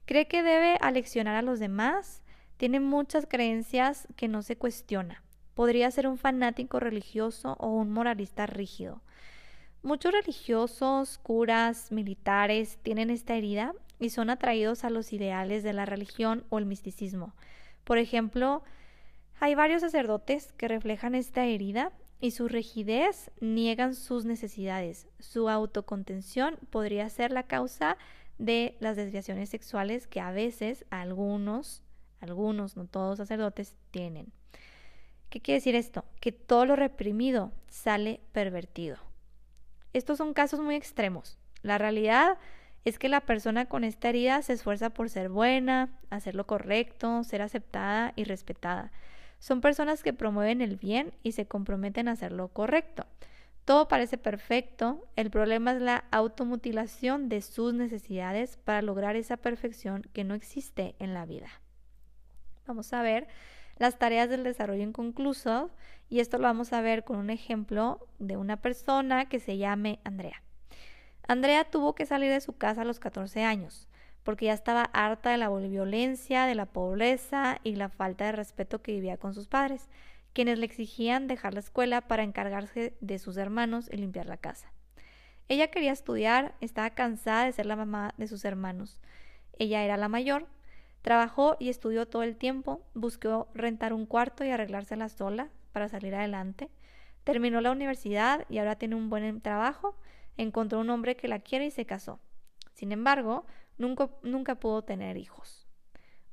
Cree 0.05 0.29
que 0.29 0.43
debe 0.43 0.77
aleccionar 0.83 1.35
a 1.35 1.41
los 1.41 1.61
demás, 1.61 2.23
tiene 2.59 2.79
muchas 2.79 3.25
creencias 3.27 4.07
que 4.17 4.29
no 4.29 4.43
se 4.43 4.57
cuestiona. 4.57 5.25
Podría 5.55 5.91
ser 5.91 6.07
un 6.07 6.19
fanático 6.19 6.79
religioso 6.79 7.57
o 7.59 7.69
un 7.69 7.91
moralista 7.91 8.45
rígido. 8.45 9.01
Muchos 9.83 10.13
religiosos, 10.13 11.19
curas, 11.19 11.93
militares 11.93 12.79
tienen 12.83 13.11
esta 13.11 13.37
herida 13.37 13.75
y 14.01 14.11
son 14.11 14.29
atraídos 14.29 14.85
a 14.85 14.91
los 14.91 15.13
ideales 15.13 15.63
de 15.63 15.73
la 15.73 15.87
religión 15.87 16.45
o 16.49 16.59
el 16.59 16.67
misticismo. 16.67 17.35
Por 17.85 17.99
ejemplo, 17.99 18.65
hay 19.41 19.55
varios 19.55 19.83
sacerdotes 19.83 20.53
que 20.53 20.67
reflejan 20.67 21.15
esta 21.15 21.45
herida 21.45 21.93
y 22.21 22.33
su 22.33 22.49
rigidez 22.49 23.31
niegan 23.41 23.95
sus 23.95 24.25
necesidades. 24.25 25.07
Su 25.21 25.49
autocontención 25.49 26.59
podría 26.71 27.09
ser 27.09 27.31
la 27.31 27.45
causa 27.45 27.97
de 28.39 28.77
las 28.81 28.97
desviaciones 28.97 29.49
sexuales 29.49 30.09
que 30.09 30.21
a 30.21 30.33
veces 30.33 30.85
algunos, 30.91 31.83
algunos, 32.21 32.77
no 32.77 32.87
todos 32.87 33.19
sacerdotes, 33.19 33.77
tienen. 33.93 34.33
¿Qué 35.31 35.41
quiere 35.41 35.59
decir 35.59 35.77
esto? 35.77 36.05
Que 36.21 36.33
todo 36.33 36.67
lo 36.67 36.75
reprimido 36.75 37.53
sale 37.69 38.21
pervertido. 38.33 39.08
Estos 39.93 40.19
son 40.19 40.35
casos 40.35 40.61
muy 40.61 40.75
extremos. 40.75 41.39
La 41.63 41.79
realidad 41.79 42.39
es 42.85 42.99
que 42.99 43.09
la 43.09 43.21
persona 43.21 43.67
con 43.67 43.85
esta 43.85 44.09
herida 44.09 44.43
se 44.43 44.53
esfuerza 44.53 44.91
por 44.91 45.11
ser 45.11 45.29
buena, 45.29 45.91
hacer 46.11 46.35
lo 46.35 46.47
correcto, 46.47 47.25
ser 47.25 47.43
aceptada 47.43 48.13
y 48.17 48.25
respetada. 48.25 48.93
Son 49.39 49.61
personas 49.61 50.03
que 50.03 50.13
promueven 50.13 50.63
el 50.63 50.77
bien 50.77 51.13
y 51.23 51.33
se 51.33 51.47
comprometen 51.47 52.09
a 52.09 52.13
hacer 52.13 52.33
lo 52.33 52.49
correcto. 52.49 53.07
Todo 53.65 53.87
parece 53.87 54.17
perfecto, 54.17 55.07
el 55.15 55.31
problema 55.31 55.73
es 55.73 55.83
la 55.83 56.05
automutilación 56.11 57.29
de 57.29 57.43
sus 57.43 57.75
necesidades 57.75 58.57
para 58.57 58.81
lograr 58.81 59.15
esa 59.15 59.37
perfección 59.37 60.03
que 60.15 60.25
no 60.25 60.35
existe 60.35 60.95
en 60.99 61.13
la 61.13 61.27
vida. 61.27 61.49
Vamos 62.67 62.93
a 62.95 63.03
ver 63.03 63.29
las 63.79 63.99
tareas 63.99 64.29
del 64.29 64.45
desarrollo 64.45 64.83
inconcluso 64.83 65.71
y 66.09 66.21
esto 66.21 66.39
lo 66.39 66.45
vamos 66.45 66.73
a 66.73 66.81
ver 66.81 67.05
con 67.05 67.17
un 67.19 67.31
ejemplo 67.31 68.07
de 68.19 68.37
una 68.37 68.57
persona 68.57 69.29
que 69.29 69.41
se 69.41 69.57
llame 69.57 70.01
Andrea. 70.05 70.43
Andrea 71.27 71.65
tuvo 71.65 71.95
que 71.95 72.07
salir 72.07 72.31
de 72.31 72.41
su 72.41 72.57
casa 72.57 72.83
a 72.83 72.85
los 72.85 73.01
14 73.01 73.45
años 73.45 73.89
porque 74.29 74.45
ya 74.45 74.53
estaba 74.53 74.83
harta 74.93 75.31
de 75.31 75.39
la 75.39 75.49
violencia, 75.49 76.45
de 76.45 76.55
la 76.55 76.67
pobreza 76.67 77.61
y 77.65 77.77
la 77.77 77.89
falta 77.89 78.27
de 78.27 78.33
respeto 78.33 78.83
que 78.83 78.93
vivía 78.93 79.17
con 79.17 79.33
sus 79.33 79.49
padres, 79.49 79.89
quienes 80.35 80.59
le 80.59 80.67
exigían 80.67 81.29
dejar 81.29 81.55
la 81.55 81.61
escuela 81.61 82.03
para 82.03 82.25
encargarse 82.25 82.95
de 83.01 83.19
sus 83.19 83.39
hermanos 83.39 83.89
y 83.91 83.97
limpiar 83.97 84.27
la 84.27 84.37
casa. 84.37 84.71
Ella 85.49 85.71
quería 85.71 85.93
estudiar, 85.93 86.55
estaba 86.61 86.91
cansada 86.91 87.47
de 87.47 87.53
ser 87.53 87.65
la 87.65 87.77
mamá 87.77 88.13
de 88.19 88.29
sus 88.29 88.45
hermanos. 88.45 89.01
Ella 89.59 89.83
era 89.83 89.97
la 89.97 90.09
mayor, 90.09 90.47
trabajó 91.03 91.57
y 91.59 91.69
estudió 91.69 92.07
todo 92.07 92.23
el 92.23 92.37
tiempo, 92.37 92.83
buscó 92.95 93.49
rentar 93.55 93.93
un 93.93 94.07
cuarto 94.07 94.45
y 94.45 94.51
arreglársela 94.51 95.09
sola 95.09 95.49
para 95.73 95.89
salir 95.89 96.15
adelante. 96.15 96.71
Terminó 97.25 97.61
la 97.61 97.73
universidad 97.73 98.47
y 98.49 98.59
ahora 98.59 98.77
tiene 98.77 98.95
un 98.95 99.11
buen 99.11 99.41
trabajo. 99.41 99.97
Encontró 100.37 100.81
un 100.81 100.91
hombre 100.91 101.17
que 101.17 101.29
la 101.29 101.41
quiere 101.41 101.67
y 101.67 101.71
se 101.71 101.85
casó. 101.85 102.21
Sin 102.73 102.93
embargo, 102.93 103.47
nunca, 103.77 104.11
nunca 104.23 104.55
pudo 104.55 104.83
tener 104.83 105.17
hijos. 105.17 105.67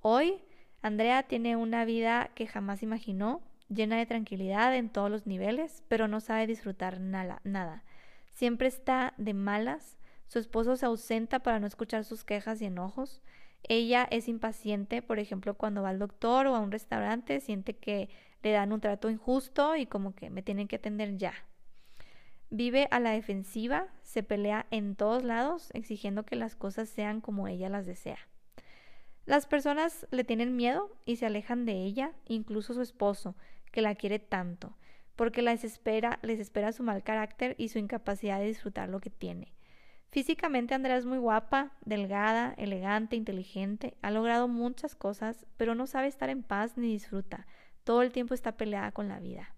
Hoy, 0.01 0.43
Andrea 0.81 1.23
tiene 1.23 1.55
una 1.55 1.83
vida 1.85 2.29
que 2.35 2.47
jamás 2.47 2.83
imaginó, 2.83 3.41
llena 3.69 3.97
de 3.97 4.05
tranquilidad 4.05 4.75
en 4.75 4.89
todos 4.89 5.09
los 5.09 5.25
niveles, 5.25 5.83
pero 5.87 6.07
no 6.07 6.19
sabe 6.19 6.47
disfrutar 6.47 6.99
nada. 6.99 7.41
nada. 7.43 7.83
Siempre 8.29 8.67
está 8.67 9.13
de 9.17 9.33
malas, 9.33 9.97
su 10.27 10.39
esposo 10.39 10.75
se 10.75 10.85
ausenta 10.85 11.39
para 11.39 11.59
no 11.59 11.67
escuchar 11.67 12.03
sus 12.03 12.23
quejas 12.23 12.61
y 12.61 12.65
enojos. 12.65 13.21
Ella 13.67 14.07
es 14.11 14.27
impaciente, 14.27 15.01
por 15.01 15.17
ejemplo, 15.17 15.55
cuando 15.55 15.81
va 15.81 15.89
al 15.89 15.99
doctor 15.99 16.47
o 16.47 16.55
a 16.55 16.59
un 16.59 16.71
restaurante, 16.71 17.39
siente 17.39 17.75
que 17.75 18.09
le 18.43 18.51
dan 18.51 18.71
un 18.71 18.79
trato 18.79 19.09
injusto 19.09 19.75
y 19.75 19.87
como 19.87 20.13
que 20.13 20.29
me 20.29 20.43
tienen 20.43 20.67
que 20.67 20.75
atender 20.75 21.17
ya. 21.17 21.33
Vive 22.51 22.87
a 22.91 22.99
la 22.99 23.11
defensiva, 23.11 23.87
se 24.03 24.21
pelea 24.21 24.67
en 24.69 24.95
todos 24.95 25.23
lados, 25.23 25.71
exigiendo 25.73 26.25
que 26.25 26.35
las 26.35 26.55
cosas 26.55 26.89
sean 26.89 27.21
como 27.21 27.47
ella 27.47 27.69
las 27.69 27.87
desea. 27.87 28.19
Las 29.25 29.47
personas 29.47 30.05
le 30.11 30.23
tienen 30.23 30.55
miedo 30.55 30.95
y 31.03 31.15
se 31.15 31.25
alejan 31.25 31.65
de 31.65 31.83
ella, 31.83 32.11
incluso 32.27 32.75
su 32.75 32.81
esposo, 32.81 33.35
que 33.71 33.81
la 33.81 33.95
quiere 33.95 34.19
tanto, 34.19 34.77
porque 35.15 35.41
les 35.41 35.63
espera, 35.63 36.19
les 36.21 36.39
espera 36.39 36.71
su 36.71 36.83
mal 36.83 37.01
carácter 37.01 37.55
y 37.57 37.69
su 37.69 37.79
incapacidad 37.79 38.37
de 38.39 38.45
disfrutar 38.45 38.89
lo 38.89 38.99
que 38.99 39.09
tiene. 39.09 39.54
Físicamente 40.11 40.73
Andrea 40.73 40.97
es 40.97 41.05
muy 41.05 41.17
guapa, 41.17 41.73
delgada, 41.83 42.53
elegante, 42.57 43.15
inteligente, 43.15 43.97
ha 44.01 44.11
logrado 44.11 44.47
muchas 44.47 44.95
cosas, 44.95 45.45
pero 45.57 45.75
no 45.75 45.87
sabe 45.87 46.07
estar 46.07 46.29
en 46.29 46.43
paz 46.43 46.77
ni 46.77 46.87
disfruta. 46.87 47.47
Todo 47.83 48.01
el 48.01 48.11
tiempo 48.11 48.33
está 48.33 48.57
peleada 48.57 48.91
con 48.91 49.07
la 49.07 49.19
vida. 49.19 49.53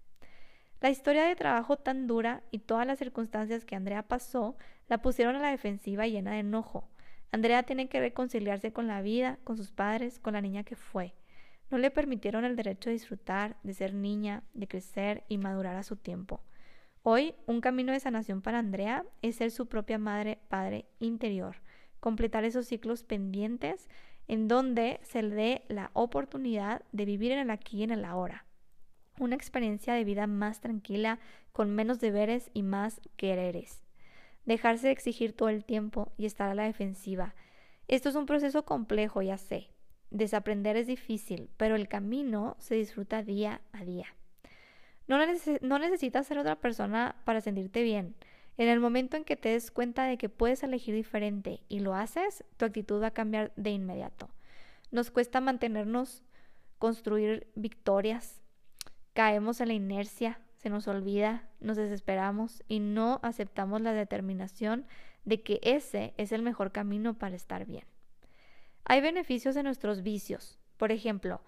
La 0.80 0.90
historia 0.90 1.24
de 1.24 1.34
trabajo 1.34 1.76
tan 1.76 2.06
dura 2.06 2.42
y 2.50 2.60
todas 2.60 2.86
las 2.86 2.98
circunstancias 2.98 3.64
que 3.64 3.74
Andrea 3.74 4.02
pasó 4.02 4.56
la 4.88 4.98
pusieron 4.98 5.34
a 5.36 5.40
la 5.40 5.50
defensiva 5.50 6.06
llena 6.06 6.32
de 6.32 6.40
enojo. 6.40 6.88
Andrea 7.32 7.64
tiene 7.64 7.88
que 7.88 8.00
reconciliarse 8.00 8.72
con 8.72 8.86
la 8.86 9.02
vida, 9.02 9.38
con 9.44 9.56
sus 9.56 9.70
padres, 9.70 10.18
con 10.18 10.34
la 10.34 10.40
niña 10.40 10.64
que 10.64 10.76
fue. 10.76 11.14
No 11.70 11.78
le 11.78 11.90
permitieron 11.90 12.44
el 12.44 12.56
derecho 12.56 12.90
de 12.90 12.94
disfrutar, 12.94 13.56
de 13.62 13.74
ser 13.74 13.92
niña, 13.92 14.44
de 14.54 14.68
crecer 14.68 15.24
y 15.28 15.36
madurar 15.36 15.76
a 15.76 15.82
su 15.82 15.96
tiempo. 15.96 16.40
Hoy, 17.02 17.34
un 17.46 17.60
camino 17.60 17.92
de 17.92 18.00
sanación 18.00 18.42
para 18.42 18.58
Andrea 18.58 19.04
es 19.22 19.36
ser 19.36 19.50
su 19.50 19.66
propia 19.66 19.98
madre, 19.98 20.38
padre 20.48 20.86
interior, 20.98 21.56
completar 22.00 22.44
esos 22.44 22.66
ciclos 22.66 23.04
pendientes 23.04 23.88
en 24.26 24.48
donde 24.48 25.00
se 25.02 25.22
le 25.22 25.34
dé 25.34 25.62
la 25.68 25.90
oportunidad 25.94 26.82
de 26.92 27.04
vivir 27.04 27.32
en 27.32 27.38
el 27.38 27.50
aquí 27.50 27.78
y 27.78 27.82
en 27.84 27.92
el 27.92 28.04
ahora. 28.04 28.44
Una 29.18 29.36
experiencia 29.36 29.94
de 29.94 30.04
vida 30.04 30.26
más 30.26 30.60
tranquila, 30.60 31.18
con 31.52 31.74
menos 31.74 31.98
deberes 31.98 32.50
y 32.52 32.62
más 32.62 33.00
quereres. 33.16 33.82
Dejarse 34.44 34.88
de 34.88 34.92
exigir 34.92 35.32
todo 35.32 35.48
el 35.48 35.64
tiempo 35.64 36.12
y 36.16 36.26
estar 36.26 36.48
a 36.48 36.54
la 36.54 36.64
defensiva. 36.64 37.34
Esto 37.86 38.08
es 38.08 38.16
un 38.16 38.26
proceso 38.26 38.64
complejo, 38.64 39.22
ya 39.22 39.38
sé. 39.38 39.70
Desaprender 40.10 40.76
es 40.76 40.86
difícil, 40.86 41.50
pero 41.56 41.74
el 41.74 41.88
camino 41.88 42.56
se 42.58 42.74
disfruta 42.74 43.22
día 43.22 43.60
a 43.72 43.84
día. 43.84 44.17
No, 45.08 45.78
necesitas 45.78 46.26
ser 46.26 46.38
otra 46.38 46.56
persona 46.56 47.16
para 47.24 47.40
sentirte 47.40 47.82
bien. 47.82 48.14
En 48.58 48.68
el 48.68 48.78
momento 48.78 49.16
en 49.16 49.24
que 49.24 49.36
te 49.36 49.48
des 49.48 49.70
cuenta 49.70 50.04
de 50.04 50.18
que 50.18 50.28
puedes 50.28 50.62
elegir 50.62 50.94
diferente 50.94 51.60
y 51.68 51.80
lo 51.80 51.94
haces, 51.94 52.44
tu 52.56 52.66
actitud 52.66 53.02
va 53.02 53.08
a 53.08 53.12
cambiar 53.12 53.52
de 53.56 53.70
inmediato. 53.70 54.28
Nos 54.90 55.10
cuesta 55.10 55.40
mantenernos, 55.40 56.22
construir 56.78 57.46
victorias, 57.54 58.42
caemos 59.14 59.60
en 59.60 59.68
la 59.68 59.74
inercia, 59.74 60.40
se 60.56 60.70
nos 60.70 60.88
olvida, 60.88 61.48
nos 61.60 61.76
desesperamos 61.76 62.62
y 62.68 62.80
no 62.80 63.20
aceptamos 63.22 63.80
la 63.80 63.92
determinación 63.92 64.86
de 65.24 65.42
que 65.42 65.60
ese 65.62 66.14
es 66.16 66.32
el 66.32 66.42
mejor 66.42 66.72
camino 66.72 67.14
para 67.14 67.36
estar 67.36 67.64
bien. 67.64 67.84
Hay 68.84 69.00
beneficios 69.00 69.54
de 69.54 69.62
nuestros 69.62 70.02
vicios. 70.02 70.58
Por 70.76 70.92
ejemplo, 70.92 71.40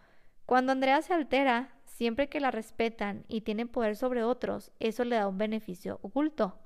cuando 0.46 0.72
Andrea 0.72 1.02
se 1.02 1.12
altera, 1.12 1.74
siempre 2.00 2.30
que 2.30 2.40
la 2.40 2.50
respetan 2.50 3.26
y 3.28 3.42
tienen 3.42 3.68
poder 3.68 3.94
sobre 3.94 4.22
otros, 4.22 4.72
eso 4.80 5.04
le 5.04 5.16
da 5.16 5.28
un 5.28 5.36
beneficio 5.36 5.98
oculto. 6.00 6.58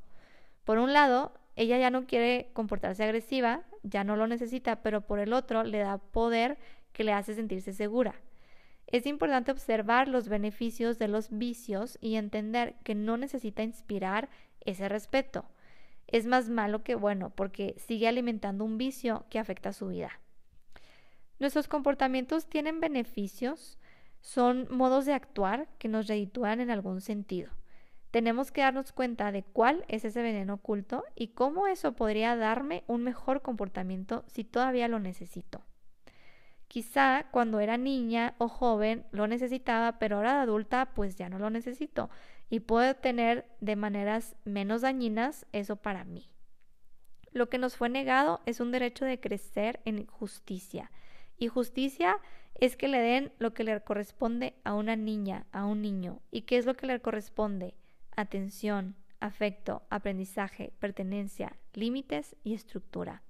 Por 0.62 0.79
un 0.79 0.92
lado, 0.92 1.33
ella 1.57 1.77
ya 1.77 1.90
no 1.90 2.07
quiere 2.07 2.51
comportarse 2.53 3.03
agresiva, 3.03 3.64
ya 3.83 4.05
no 4.05 4.14
lo 4.14 4.29
necesita, 4.29 4.81
pero 4.81 5.01
por 5.01 5.18
el 5.18 5.33
otro 5.33 5.64
le 5.64 5.79
da 5.79 5.99
poder 5.99 6.57
que 6.92 7.03
le 7.03 7.12
hace 7.12 7.35
sentirse 7.35 7.73
segura. 7.73 8.14
Es 8.87 9.07
importante 9.07 9.51
observar 9.51 10.07
los 10.07 10.29
beneficios 10.29 11.01
de 11.01 11.09
los 11.09 11.37
vicios 11.37 11.99
y 12.01 12.14
entender 12.14 12.77
que 12.85 12.94
no 12.94 13.16
necesita 13.16 13.64
inspirar 13.64 14.29
ese 14.61 14.88
respeto. 14.88 15.47
Es 16.07 16.27
más 16.27 16.49
malo 16.49 16.85
que 16.85 16.94
bueno 16.94 17.31
porque 17.31 17.75
sigue 17.77 18.07
alimentando 18.07 18.64
un 18.64 18.79
vicio 18.79 19.27
que 19.31 19.40
afecta 19.40 19.73
su 19.73 19.88
vida. 19.88 20.20
Nuestros 21.40 21.66
comportamientos 21.66 22.47
tienen 22.47 22.79
beneficios 22.79 23.81
son 24.24 24.66
modos 24.70 25.04
de 25.04 25.12
actuar 25.12 25.68
que 25.78 25.87
nos 25.87 26.06
reditúan 26.06 26.58
en 26.60 26.70
algún 26.70 27.02
sentido. 27.02 27.50
Tenemos 28.10 28.50
que 28.50 28.62
darnos 28.62 28.90
cuenta 28.90 29.30
de 29.32 29.42
cuál 29.42 29.84
es 29.87 30.02
ese 30.06 30.22
veneno 30.22 30.54
oculto 30.54 31.04
y 31.14 31.28
cómo 31.28 31.66
eso 31.66 31.92
podría 31.92 32.34
darme 32.34 32.84
un 32.87 33.02
mejor 33.02 33.42
comportamiento 33.42 34.24
si 34.26 34.42
todavía 34.42 34.88
lo 34.88 34.98
necesito. 34.98 35.60
Quizá 36.68 37.26
cuando 37.32 37.60
era 37.60 37.76
niña 37.76 38.34
o 38.38 38.48
joven 38.48 39.04
lo 39.10 39.26
necesitaba, 39.26 39.98
pero 39.98 40.16
ahora 40.16 40.37
de 40.37 40.40
adulta 40.40 40.94
pues 40.94 41.16
ya 41.16 41.28
no 41.28 41.38
lo 41.38 41.50
necesito 41.50 42.08
y 42.48 42.60
puedo 42.60 42.94
tener 42.96 43.46
de 43.60 43.76
maneras 43.76 44.37
menos 44.46 44.80
dañinas 44.80 45.44
eso 45.52 45.76
para 45.76 46.04
mí. 46.04 46.30
Lo 47.30 47.50
que 47.50 47.58
nos 47.58 47.76
fue 47.76 47.90
negado 47.90 48.40
es 48.46 48.60
un 48.60 48.72
derecho 48.72 49.04
de 49.04 49.20
crecer 49.20 49.80
en 49.84 50.06
justicia. 50.06 50.90
Y 51.37 51.48
justicia 51.48 52.16
es 52.55 52.77
que 52.77 52.88
le 52.88 53.01
den 53.01 53.33
lo 53.38 53.53
que 53.53 53.64
le 53.64 53.81
corresponde 53.81 54.55
a 54.64 54.75
una 54.75 54.97
niña, 54.97 55.47
a 55.53 55.67
un 55.67 55.83
niño. 55.83 56.21
¿Y 56.31 56.43
qué 56.43 56.57
es 56.57 56.67
lo 56.67 56.75
que 56.75 56.87
le 56.87 57.01
corresponde? 57.01 57.75
Atención, 58.17 58.95
afecto, 59.21 59.83
aprendizaje, 59.90 60.73
pertenencia, 60.79 61.57
límites 61.73 62.37
y 62.45 62.55
estructura. 62.55 63.23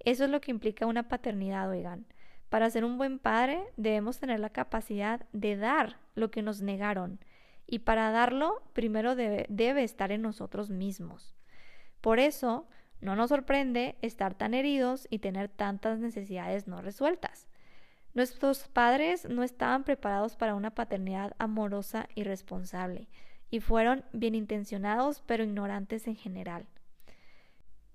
Eso 0.00 0.24
es 0.24 0.30
lo 0.30 0.40
que 0.40 0.50
implica 0.50 0.86
una 0.86 1.08
paternidad, 1.08 1.68
oigan. 1.68 2.06
Para 2.48 2.70
ser 2.70 2.84
un 2.84 2.98
buen 2.98 3.18
padre 3.18 3.62
debemos 3.76 4.18
tener 4.18 4.40
la 4.40 4.50
capacidad 4.50 5.26
de 5.32 5.56
dar 5.56 5.98
lo 6.14 6.30
que 6.30 6.42
nos 6.42 6.62
negaron. 6.62 7.20
Y 7.66 7.80
para 7.80 8.10
darlo, 8.10 8.62
primero 8.72 9.14
debe, 9.14 9.46
debe 9.48 9.84
estar 9.84 10.10
en 10.10 10.22
nosotros 10.22 10.70
mismos. 10.70 11.36
Por 12.00 12.18
eso, 12.18 12.66
no 13.00 13.14
nos 13.14 13.28
sorprende 13.28 13.96
estar 14.02 14.34
tan 14.34 14.54
heridos 14.54 15.06
y 15.10 15.20
tener 15.20 15.48
tantas 15.48 16.00
necesidades 16.00 16.66
no 16.66 16.82
resueltas. 16.82 17.49
Nuestros 18.12 18.66
padres 18.68 19.28
no 19.28 19.44
estaban 19.44 19.84
preparados 19.84 20.36
para 20.36 20.54
una 20.56 20.74
paternidad 20.74 21.34
amorosa 21.38 22.08
y 22.14 22.24
responsable, 22.24 23.08
y 23.50 23.60
fueron 23.60 24.04
bien 24.12 24.34
intencionados 24.34 25.22
pero 25.26 25.44
ignorantes 25.44 26.06
en 26.06 26.16
general. 26.16 26.66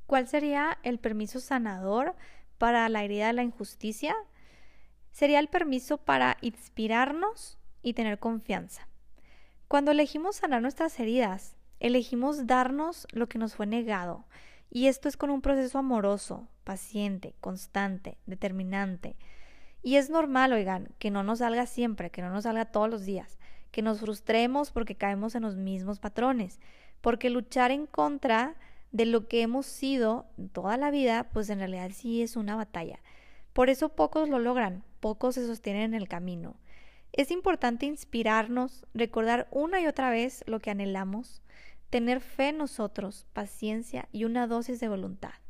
¿Cuál 0.06 0.28
sería 0.28 0.78
el 0.84 1.00
permiso 1.00 1.40
sanador 1.40 2.16
para 2.58 2.88
la 2.90 3.04
herida 3.04 3.28
de 3.28 3.34
la 3.34 3.44
injusticia? 3.44 4.16
Sería 5.12 5.40
el 5.40 5.48
permiso 5.48 5.98
para 5.98 6.38
inspirarnos 6.42 7.58
y 7.82 7.94
tener 7.94 8.20
confianza. 8.20 8.88
Cuando 9.68 9.92
elegimos 9.92 10.38
sanar 10.38 10.62
nuestras 10.62 11.00
heridas, 11.00 11.56
elegimos 11.80 12.48
darnos 12.48 13.08
lo 13.12 13.28
que 13.28 13.40
nos 13.40 13.56
fue 13.56 13.66
negado, 13.66 14.26
y 14.70 14.88
esto 14.88 15.10
es 15.10 15.18
con 15.18 15.30
un 15.30 15.42
proceso 15.42 15.80
amoroso, 15.80 16.48
paciente, 16.64 17.34
constante, 17.42 18.18
determinante, 18.26 19.16
y 19.86 19.98
es 19.98 20.10
normal, 20.10 20.52
oigan, 20.52 20.90
que 20.98 21.12
no 21.12 21.22
nos 21.22 21.40
salga 21.40 21.68
siempre, 21.68 22.10
que 22.10 22.24
no 22.24 22.32
nos 22.32 22.46
salga 22.46 22.66
todos 22.66 22.90
los 22.90 23.06
días, 23.06 23.38
que 23.70 23.84
nos 23.84 24.00
frustremos 24.00 24.72
porque 24.72 24.96
caemos 24.96 25.36
en 25.36 25.44
los 25.44 25.58
mismos 25.58 26.00
patrones, 26.00 26.60
porque 27.02 27.30
luchar 27.30 27.70
en 27.70 27.86
contra 27.86 28.56
de 28.92 29.06
lo 29.06 29.28
que 29.28 29.44
hemos 29.44 29.68
sido 29.68 30.26
toda 30.54 30.78
la 30.78 30.90
vida, 30.90 31.30
pues 31.32 31.52
en 31.52 31.60
realidad 31.60 31.92
sí 31.94 32.24
es 32.24 32.36
una 32.36 32.56
batalla. 32.56 33.00
Por 33.54 33.70
eso 33.70 33.90
pocos 33.90 34.28
lo 34.28 34.40
logran, 34.40 34.84
pocos 35.02 35.36
se 35.36 35.46
sostienen 35.46 35.94
en 35.94 36.02
el 36.02 36.08
camino. 36.08 36.56
Es 37.14 37.30
importante 37.30 37.86
inspirarnos, 37.86 38.88
recordar 38.96 39.48
una 39.52 39.82
y 39.82 39.86
otra 39.86 40.10
vez 40.10 40.44
lo 40.48 40.60
que 40.62 40.72
anhelamos, 40.72 41.44
tener 41.92 42.22
fe 42.22 42.50
en 42.50 42.58
nosotros, 42.58 43.28
paciencia 43.34 44.10
y 44.12 44.24
una 44.24 44.48
dosis 44.48 44.80
de 44.80 44.90
voluntad. 44.90 45.45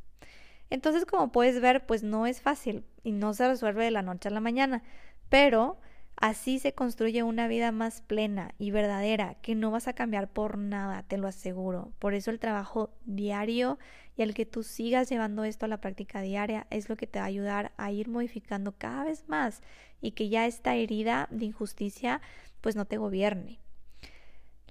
Entonces, 0.69 1.06
como 1.06 1.32
puedes 1.32 1.62
ver, 1.62 1.86
pues 1.86 2.04
no 2.04 2.25
es 2.25 2.41
fácil 2.41 2.86
y 3.04 3.12
no 3.12 3.34
se 3.34 3.47
resuelve 3.47 3.86
de 3.86 3.91
la 3.91 4.01
noche 4.01 4.30
a 4.30 4.32
la 4.32 4.39
mañana, 4.39 4.84
pero 5.30 5.80
así 6.15 6.60
se 6.60 6.73
construye 6.73 7.23
una 7.23 7.47
vida 7.47 7.71
más 7.71 8.01
plena 8.01 8.54
y 8.58 8.71
verdadera 8.71 9.36
que 9.41 9.54
no 9.56 9.71
vas 9.71 9.88
a 9.88 9.93
cambiar 9.93 10.30
por 10.30 10.58
nada, 10.58 11.04
te 11.04 11.17
lo 11.17 11.28
aseguro. 11.28 11.91
Por 11.99 12.13
eso 12.13 12.32
el 12.32 12.39
trabajo 12.39 12.91
diario 13.06 13.78
y 14.17 14.21
el 14.21 14.34
que 14.34 14.45
tú 14.45 14.63
sigas 14.63 15.10
llevando 15.10 15.43
esto 15.43 15.65
a 15.65 15.69
la 15.69 15.82
práctica 15.82 16.21
diaria 16.21 16.67
es 16.69 16.89
lo 16.89 16.95
que 16.95 17.08
te 17.08 17.19
va 17.19 17.25
a 17.25 17.30
ayudar 17.30 17.73
a 17.78 17.91
ir 17.91 18.08
modificando 18.08 18.73
cada 18.78 19.04
vez 19.04 19.28
más 19.28 19.62
y 20.01 20.12
que 20.12 20.30
ya 20.30 20.45
esta 20.45 20.75
herida 20.75 21.28
de 21.32 21.45
injusticia 21.45 22.21
pues 22.62 22.75
no 22.75 22.86
te 22.86 22.97
gobierne. 22.97 23.60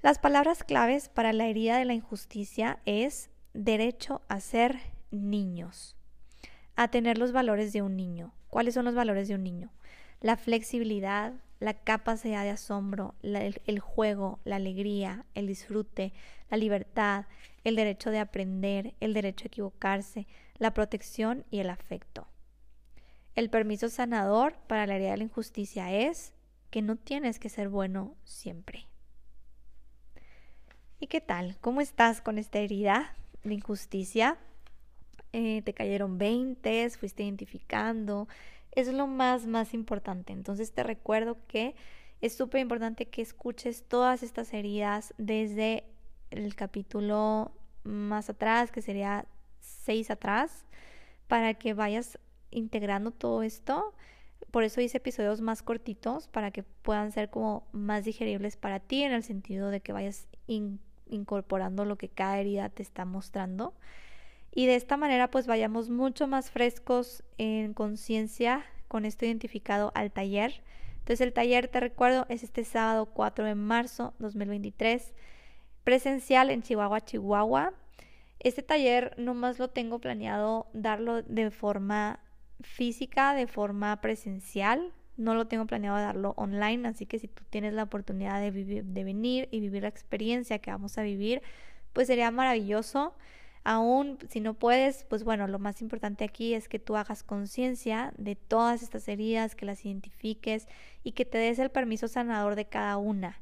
Las 0.01 0.19
palabras 0.19 0.65
claves 0.65 1.09
para 1.09 1.33
la 1.33 1.47
herida 1.47 1.79
de 1.79 1.85
la 1.85 1.95
injusticia 1.95 2.79
es 2.85 3.31
derecho 3.55 4.23
a 4.29 4.41
ser 4.41 4.79
niños, 5.15 5.97
a 6.77 6.89
tener 6.89 7.19
los 7.19 7.33
valores 7.33 7.73
de 7.73 7.83
un 7.83 7.97
niño. 7.97 8.33
¿Cuáles 8.49 8.75
son 8.75 8.85
los 8.85 8.95
valores 8.95 9.29
de 9.29 9.35
un 9.35 9.43
niño? 9.43 9.71
La 10.21 10.37
flexibilidad, 10.37 11.35
la 11.61 11.75
capacidad 11.75 12.43
de 12.45 12.51
asombro, 12.51 13.15
el, 13.23 13.81
juego, 13.81 14.39
la 14.45 14.57
alegría, 14.57 15.25
el 15.35 15.47
disfrute, 15.47 16.13
la 16.51 16.57
libertad, 16.57 17.27
el 17.65 17.77
derecho 17.77 18.11
de 18.11 18.19
aprender, 18.19 18.95
el 19.01 19.15
derecho 19.15 19.47
a 19.47 19.49
equivocarse, 19.49 20.27
la 20.59 20.73
protección 20.75 21.45
y 21.51 21.61
el 21.61 21.71
afecto. 21.71 22.27
El 23.35 23.51
permiso 23.51 23.89
sanador 23.89 24.55
para 24.67 24.87
la 24.87 24.97
herida 24.97 25.13
de 25.13 25.17
la 25.19 25.25
injusticia 25.25 25.93
es 25.93 26.33
que 26.71 26.83
no 26.83 26.97
tienes 26.97 27.39
que 27.39 27.49
ser 27.49 27.69
bueno 27.69 28.15
siempre. 28.25 28.87
¿Y 31.01 31.07
qué 31.07 31.21
tal? 31.21 31.57
¿Cómo 31.61 31.81
estás 31.81 32.21
con 32.21 32.39
esta 32.39 32.59
herida 32.59 33.15
de 33.43 33.55
injusticia? 33.55 34.39
Eh, 35.37 35.63
¿Te 35.63 35.75
cayeron 35.75 36.17
20? 36.17 36.89
¿Fuiste 36.91 37.25
identificando? 37.25 38.29
Es 38.71 38.87
lo 38.87 39.09
más, 39.09 39.49
más 39.49 39.75
importante. 39.75 40.33
Entonces 40.33 40.73
te 40.73 40.85
recuerdo 40.85 41.39
que 41.49 41.75
es 42.21 42.37
súper 42.37 42.61
importante 42.61 43.07
que 43.07 43.21
escuches 43.21 43.83
todas 43.83 44.23
estas 44.23 44.55
heridas 44.55 45.13
desde 45.19 45.83
el 46.31 46.55
capítulo 46.55 47.51
más 47.83 48.31
atrás, 48.31 48.71
que 48.71 48.81
sería 48.81 49.27
6 49.59 50.13
atrás, 50.13 50.65
para 51.27 51.55
que 51.55 51.75
vayas 51.75 52.21
integrando 52.53 53.11
todo 53.11 53.43
esto. 53.43 53.93
Por 54.53 54.63
eso 54.63 54.81
hice 54.81 54.99
episodios 54.99 55.41
más 55.41 55.65
cortitos 55.65 56.29
para 56.29 56.53
que 56.53 56.63
puedan 56.63 57.11
ser 57.11 57.29
como 57.29 57.67
más 57.73 58.05
digeribles 58.05 58.57
para 58.57 58.79
ti 58.79 59.03
en 59.03 59.11
el 59.11 59.25
sentido 59.25 59.71
de 59.71 59.81
que 59.81 59.93
vayas 59.93 60.29
incorporando 61.09 61.85
lo 61.85 61.99
que 61.99 62.09
cada 62.09 62.39
herida 62.39 62.69
te 62.69 62.85
está 62.85 63.05
mostrando. 63.05 63.75
Y 64.57 64.67
de 64.67 64.77
esta 64.77 64.97
manera 64.97 65.31
pues 65.31 65.49
vayamos 65.49 65.91
mucho 65.91 66.29
más 66.29 66.53
frescos 66.53 67.25
en 67.39 67.75
conciencia 67.75 68.65
con 68.87 69.05
esto 69.05 69.27
identificado 69.27 69.91
al 69.97 70.13
taller. 70.13 70.63
Entonces 71.01 71.21
el 71.23 71.33
taller, 71.33 71.67
te 71.67 71.81
recuerdo, 71.81 72.25
es 72.29 72.45
este 72.45 72.65
sábado 72.65 73.07
4 73.07 73.45
de 73.45 73.57
marzo 73.57 74.15
2023, 74.21 75.13
presencial 75.83 76.51
en 76.51 76.63
Chihuahua, 76.63 77.01
Chihuahua. 77.01 77.75
Este 78.39 78.63
taller 78.63 79.13
nomás 79.19 79.59
lo 79.59 79.69
tengo 79.69 79.99
planeado 79.99 80.69
darlo 80.73 81.23
de 81.23 81.51
forma 81.51 82.21
física, 82.63 83.35
de 83.35 83.49
forma 83.49 84.01
presencial. 84.01 84.93
No 85.17 85.35
lo 85.35 85.49
tengo 85.49 85.67
planeado 85.67 85.99
darlo 85.99 86.33
online, 86.37 86.87
así 86.87 87.07
que 87.07 87.19
si 87.19 87.27
tú 87.27 87.43
tienes 87.51 87.75
la 87.75 87.83
oportunidad 87.83 88.41
de, 88.41 88.83
de 88.85 89.05
venir 89.05 89.49
y 89.51 89.59
vivir 89.59 89.83
la 89.83 89.89
experiencia 89.89 90.61
que 90.61 90.71
vamos 90.71 90.97
a 90.97 91.03
vivir, 91.03 91.43
pues 91.93 92.07
sería 92.07 92.31
maravilloso. 92.31 93.15
Aún 93.65 94.19
si 94.29 94.41
no 94.41 94.53
puedes, 94.53 95.05
pues 95.05 95.25
bueno, 95.25 95.49
lo 95.49 95.59
más 95.59 95.81
importante 95.81 96.25
aquí 96.25 96.53
es 96.53 96.69
que 96.69 96.79
tú 96.79 96.97
hagas 96.97 97.23
conciencia 97.23 98.13
de 98.19 98.37
todas 98.37 98.83
estas 98.83 99.09
heridas, 99.09 99.55
que 99.55 99.65
las 99.65 99.87
identifiques 99.87 100.69
y 101.03 101.13
que 101.13 101.25
te 101.25 101.39
des 101.39 101.59
el 101.59 101.71
permiso 101.71 102.07
sanador 102.07 102.57
de 102.57 102.67
cada 102.67 102.99
una. 102.99 103.41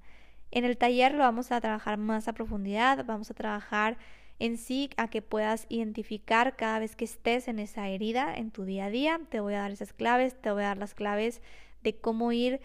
En 0.53 0.65
el 0.65 0.77
taller 0.77 1.13
lo 1.15 1.25
vamos 1.25 1.51
a 1.51 1.61
trabajar 1.61 1.99
más 1.99 2.29
a 2.29 2.35
profundidad, 2.35 3.05
vamos 3.05 3.33
a 3.33 3.35
trabajar 3.35 3.99
en 4.39 4.59
sí 4.59 4.91
a 4.97 5.09
que 5.09 5.23
puedas 5.23 5.67
identificar 5.69 6.55
cada 6.57 6.79
vez 6.79 6.95
que 6.95 7.05
estés 7.05 7.49
en 7.49 7.59
esa 7.59 7.89
herida 7.89 8.33
en 8.37 8.53
tu 8.53 8.65
día 8.65 8.87
a 8.87 8.91
día. 8.91 9.21
Te 9.29 9.41
voy 9.41 9.55
a 9.55 9.59
dar 9.59 9.73
esas 9.73 9.93
claves, 9.93 10.41
te 10.41 10.53
voy 10.53 10.63
a 10.63 10.67
dar 10.67 10.79
las 10.79 10.95
claves 10.95 11.43
de 11.83 11.97
cómo 11.97 12.31
ir 12.31 12.61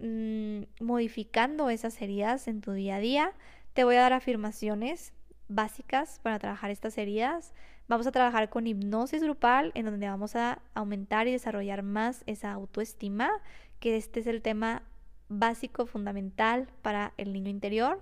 mm, 0.00 0.62
modificando 0.80 1.68
esas 1.68 2.00
heridas 2.00 2.48
en 2.48 2.62
tu 2.62 2.72
día 2.72 2.96
a 2.96 3.00
día. 3.00 3.32
Te 3.74 3.84
voy 3.84 3.96
a 3.96 4.02
dar 4.02 4.12
afirmaciones 4.14 5.12
básicas 5.48 6.20
para 6.22 6.38
trabajar 6.38 6.70
estas 6.70 6.96
heridas. 6.98 7.52
Vamos 7.88 8.06
a 8.06 8.12
trabajar 8.12 8.48
con 8.48 8.66
hipnosis 8.66 9.22
grupal 9.22 9.72
en 9.74 9.86
donde 9.86 10.08
vamos 10.08 10.36
a 10.36 10.62
aumentar 10.74 11.28
y 11.28 11.32
desarrollar 11.32 11.82
más 11.82 12.22
esa 12.26 12.52
autoestima, 12.52 13.30
que 13.78 13.96
este 13.96 14.20
es 14.20 14.26
el 14.26 14.42
tema 14.42 14.82
básico, 15.28 15.86
fundamental 15.86 16.68
para 16.82 17.12
el 17.16 17.32
niño 17.32 17.50
interior. 17.50 18.00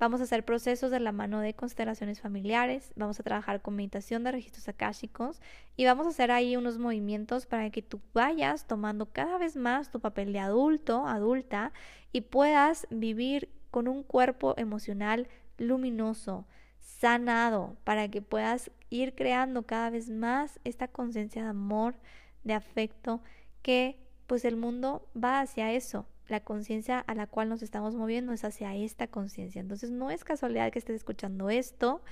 Vamos 0.00 0.22
a 0.22 0.24
hacer 0.24 0.46
procesos 0.46 0.90
de 0.90 0.98
la 0.98 1.12
mano 1.12 1.40
de 1.40 1.52
constelaciones 1.52 2.22
familiares, 2.22 2.90
vamos 2.96 3.20
a 3.20 3.22
trabajar 3.22 3.60
con 3.60 3.76
meditación 3.76 4.24
de 4.24 4.32
registros 4.32 4.66
akáshicos 4.66 5.42
y 5.76 5.84
vamos 5.84 6.06
a 6.06 6.08
hacer 6.08 6.30
ahí 6.30 6.56
unos 6.56 6.78
movimientos 6.78 7.44
para 7.44 7.68
que 7.68 7.82
tú 7.82 8.00
vayas 8.14 8.66
tomando 8.66 9.12
cada 9.12 9.36
vez 9.36 9.56
más 9.56 9.90
tu 9.90 10.00
papel 10.00 10.32
de 10.32 10.38
adulto, 10.38 11.06
adulta 11.06 11.74
y 12.12 12.22
puedas 12.22 12.86
vivir 12.88 13.50
con 13.70 13.88
un 13.88 14.02
cuerpo 14.02 14.54
emocional 14.56 15.28
luminoso, 15.58 16.46
sanado, 16.80 17.76
para 17.84 18.08
que 18.08 18.22
puedas 18.22 18.70
ir 18.90 19.14
creando 19.14 19.62
cada 19.64 19.90
vez 19.90 20.10
más 20.10 20.58
esta 20.64 20.88
conciencia 20.88 21.42
de 21.42 21.48
amor, 21.48 21.94
de 22.44 22.54
afecto, 22.54 23.22
que 23.62 23.98
pues 24.26 24.44
el 24.44 24.56
mundo 24.56 25.08
va 25.16 25.40
hacia 25.40 25.72
eso, 25.72 26.06
la 26.28 26.40
conciencia 26.40 27.00
a 27.00 27.14
la 27.14 27.26
cual 27.26 27.48
nos 27.48 27.62
estamos 27.62 27.94
moviendo 27.96 28.32
es 28.32 28.44
hacia 28.44 28.74
esta 28.74 29.08
conciencia. 29.08 29.60
Entonces 29.60 29.90
no 29.90 30.10
es 30.10 30.24
casualidad 30.24 30.70
que 30.70 30.78
estés 30.78 30.96
escuchando 30.96 31.50
esto. 31.50 32.02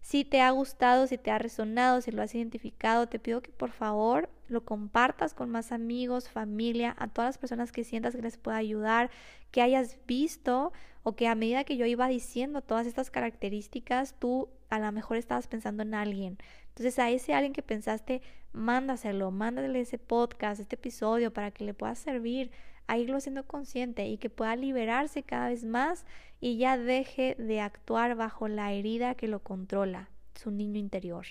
Si 0.00 0.24
te 0.24 0.40
ha 0.40 0.50
gustado, 0.50 1.06
si 1.06 1.18
te 1.18 1.30
ha 1.30 1.38
resonado, 1.38 2.00
si 2.00 2.10
lo 2.10 2.22
has 2.22 2.34
identificado, 2.34 3.06
te 3.06 3.18
pido 3.18 3.42
que 3.42 3.52
por 3.52 3.70
favor 3.70 4.30
lo 4.48 4.64
compartas 4.64 5.34
con 5.34 5.50
más 5.50 5.72
amigos, 5.72 6.28
familia, 6.28 6.96
a 6.98 7.08
todas 7.08 7.28
las 7.28 7.38
personas 7.38 7.70
que 7.70 7.84
sientas 7.84 8.16
que 8.16 8.22
les 8.22 8.36
pueda 8.36 8.56
ayudar, 8.56 9.10
que 9.50 9.62
hayas 9.62 9.98
visto 10.06 10.72
o 11.02 11.14
que 11.14 11.28
a 11.28 11.34
medida 11.34 11.64
que 11.64 11.76
yo 11.76 11.86
iba 11.86 12.08
diciendo 12.08 12.62
todas 12.62 12.86
estas 12.86 13.10
características, 13.10 14.14
tú 14.18 14.48
a 14.70 14.78
lo 14.78 14.90
mejor 14.92 15.16
estabas 15.16 15.48
pensando 15.48 15.82
en 15.82 15.94
alguien. 15.94 16.38
Entonces 16.68 16.98
a 16.98 17.10
ese 17.10 17.34
alguien 17.34 17.52
que 17.52 17.62
pensaste, 17.62 18.22
mándaselo, 18.52 19.30
mándale 19.30 19.80
ese 19.80 19.98
podcast, 19.98 20.60
este 20.60 20.76
episodio 20.76 21.32
para 21.32 21.50
que 21.50 21.64
le 21.64 21.74
pueda 21.74 21.94
servir 21.94 22.50
a 22.86 22.98
irlo 22.98 23.20
siendo 23.20 23.46
consciente 23.46 24.06
y 24.08 24.18
que 24.18 24.30
pueda 24.30 24.56
liberarse 24.56 25.22
cada 25.22 25.48
vez 25.48 25.64
más 25.64 26.04
y 26.40 26.56
ya 26.56 26.78
deje 26.78 27.34
de 27.38 27.60
actuar 27.60 28.14
bajo 28.16 28.48
la 28.48 28.72
herida 28.72 29.14
que 29.14 29.28
lo 29.28 29.40
controla, 29.40 30.08
su 30.34 30.50
niño 30.50 30.78
interior 30.78 31.26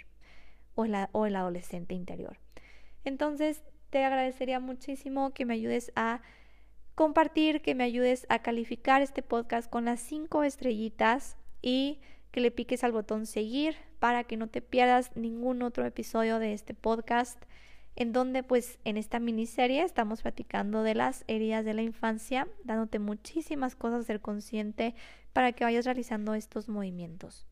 o, 0.76 0.86
el 1.26 1.36
adolescente 1.36 1.94
interior. 1.94 2.38
Entonces, 3.04 3.64
te 3.90 4.04
agradecería 4.04 4.60
muchísimo 4.60 5.34
que 5.34 5.46
me 5.46 5.56
ayudes 5.56 5.92
a 5.96 6.22
compartir, 6.96 7.62
que 7.62 7.76
me 7.76 7.84
ayudes 7.84 8.26
a 8.30 8.40
calificar 8.40 9.02
este 9.02 9.22
podcast 9.22 9.70
con 9.70 9.86
las 9.86 10.00
cinco 10.00 10.44
estrellitas 10.44 11.38
y 11.62 12.00
que 12.32 12.42
le 12.42 12.52
piques 12.52 12.84
al 12.84 12.92
botón 12.92 13.26
seguir 13.26 13.76
para 14.00 14.24
que 14.24 14.38
no 14.38 14.48
te 14.48 14.62
pierdas 14.62 15.16
ningún 15.16 15.62
otro 15.64 15.86
episodio 15.86 16.40
de 16.40 16.54
este 16.54 16.74
podcast 16.74 17.44
en 18.00 18.14
donde 18.14 18.44
pues 18.44 18.80
en 18.86 18.98
esta 18.98 19.20
miniserie 19.20 19.84
estamos 19.84 20.22
platicando 20.22 20.84
de 20.84 20.96
las 20.96 21.26
heridas 21.28 21.66
de 21.66 21.74
la 21.74 21.82
infancia, 21.82 22.48
dándote 22.64 22.98
muchísimas 22.98 23.76
cosas 23.76 24.06
ser 24.06 24.22
consciente 24.22 24.96
para 25.34 25.52
que 25.52 25.66
vayas 25.66 25.86
realizando 25.86 26.34
estos 26.34 26.70
movimientos. 26.70 27.46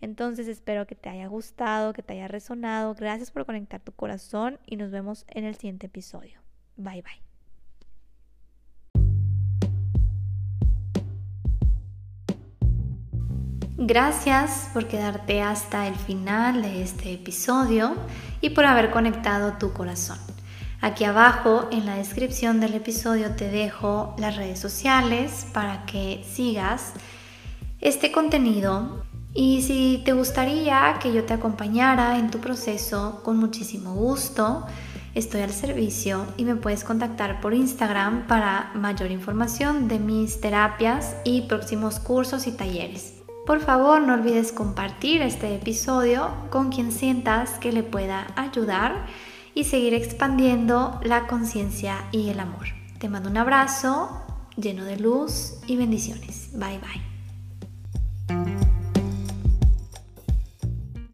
Entonces 0.00 0.46
espero 0.46 0.86
que 0.86 0.94
te 0.94 1.08
haya 1.08 1.26
gustado, 1.26 1.92
que 1.92 2.04
te 2.04 2.14
haya 2.14 2.28
resonado. 2.28 2.94
Gracias 2.94 3.32
por 3.32 3.44
conectar 3.44 3.80
tu 3.80 3.92
corazón 3.92 4.60
y 4.64 4.76
nos 4.76 4.92
vemos 4.92 5.26
en 5.28 5.44
el 5.44 5.56
siguiente 5.56 5.86
episodio. 5.86 6.40
Bye 6.76 7.02
bye. 7.02 7.27
Gracias 13.80 14.70
por 14.74 14.88
quedarte 14.88 15.40
hasta 15.40 15.86
el 15.86 15.94
final 15.94 16.62
de 16.62 16.82
este 16.82 17.12
episodio 17.12 17.94
y 18.40 18.50
por 18.50 18.64
haber 18.64 18.90
conectado 18.90 19.52
tu 19.52 19.72
corazón. 19.72 20.18
Aquí 20.80 21.04
abajo 21.04 21.68
en 21.70 21.86
la 21.86 21.94
descripción 21.94 22.58
del 22.58 22.74
episodio 22.74 23.36
te 23.36 23.48
dejo 23.48 24.16
las 24.18 24.34
redes 24.34 24.58
sociales 24.58 25.46
para 25.52 25.86
que 25.86 26.24
sigas 26.28 26.94
este 27.80 28.10
contenido 28.10 29.04
y 29.32 29.62
si 29.62 30.02
te 30.04 30.12
gustaría 30.12 30.98
que 31.00 31.12
yo 31.12 31.22
te 31.22 31.34
acompañara 31.34 32.18
en 32.18 32.32
tu 32.32 32.38
proceso, 32.40 33.20
con 33.22 33.36
muchísimo 33.36 33.94
gusto, 33.94 34.66
estoy 35.14 35.42
al 35.42 35.52
servicio 35.52 36.26
y 36.36 36.44
me 36.44 36.56
puedes 36.56 36.82
contactar 36.82 37.40
por 37.40 37.54
Instagram 37.54 38.26
para 38.26 38.72
mayor 38.74 39.12
información 39.12 39.86
de 39.86 40.00
mis 40.00 40.40
terapias 40.40 41.14
y 41.22 41.42
próximos 41.42 42.00
cursos 42.00 42.48
y 42.48 42.50
talleres. 42.50 43.17
Por 43.48 43.60
favor, 43.60 44.02
no 44.02 44.12
olvides 44.12 44.52
compartir 44.52 45.22
este 45.22 45.54
episodio 45.54 46.28
con 46.50 46.68
quien 46.68 46.92
sientas 46.92 47.52
que 47.52 47.72
le 47.72 47.82
pueda 47.82 48.26
ayudar 48.36 49.06
y 49.54 49.64
seguir 49.64 49.94
expandiendo 49.94 51.00
la 51.02 51.26
conciencia 51.26 52.04
y 52.12 52.28
el 52.28 52.40
amor. 52.40 52.66
Te 52.98 53.08
mando 53.08 53.30
un 53.30 53.38
abrazo 53.38 54.10
lleno 54.58 54.84
de 54.84 54.98
luz 54.98 55.54
y 55.66 55.76
bendiciones. 55.76 56.50
Bye 56.52 56.78
bye. 58.28 58.68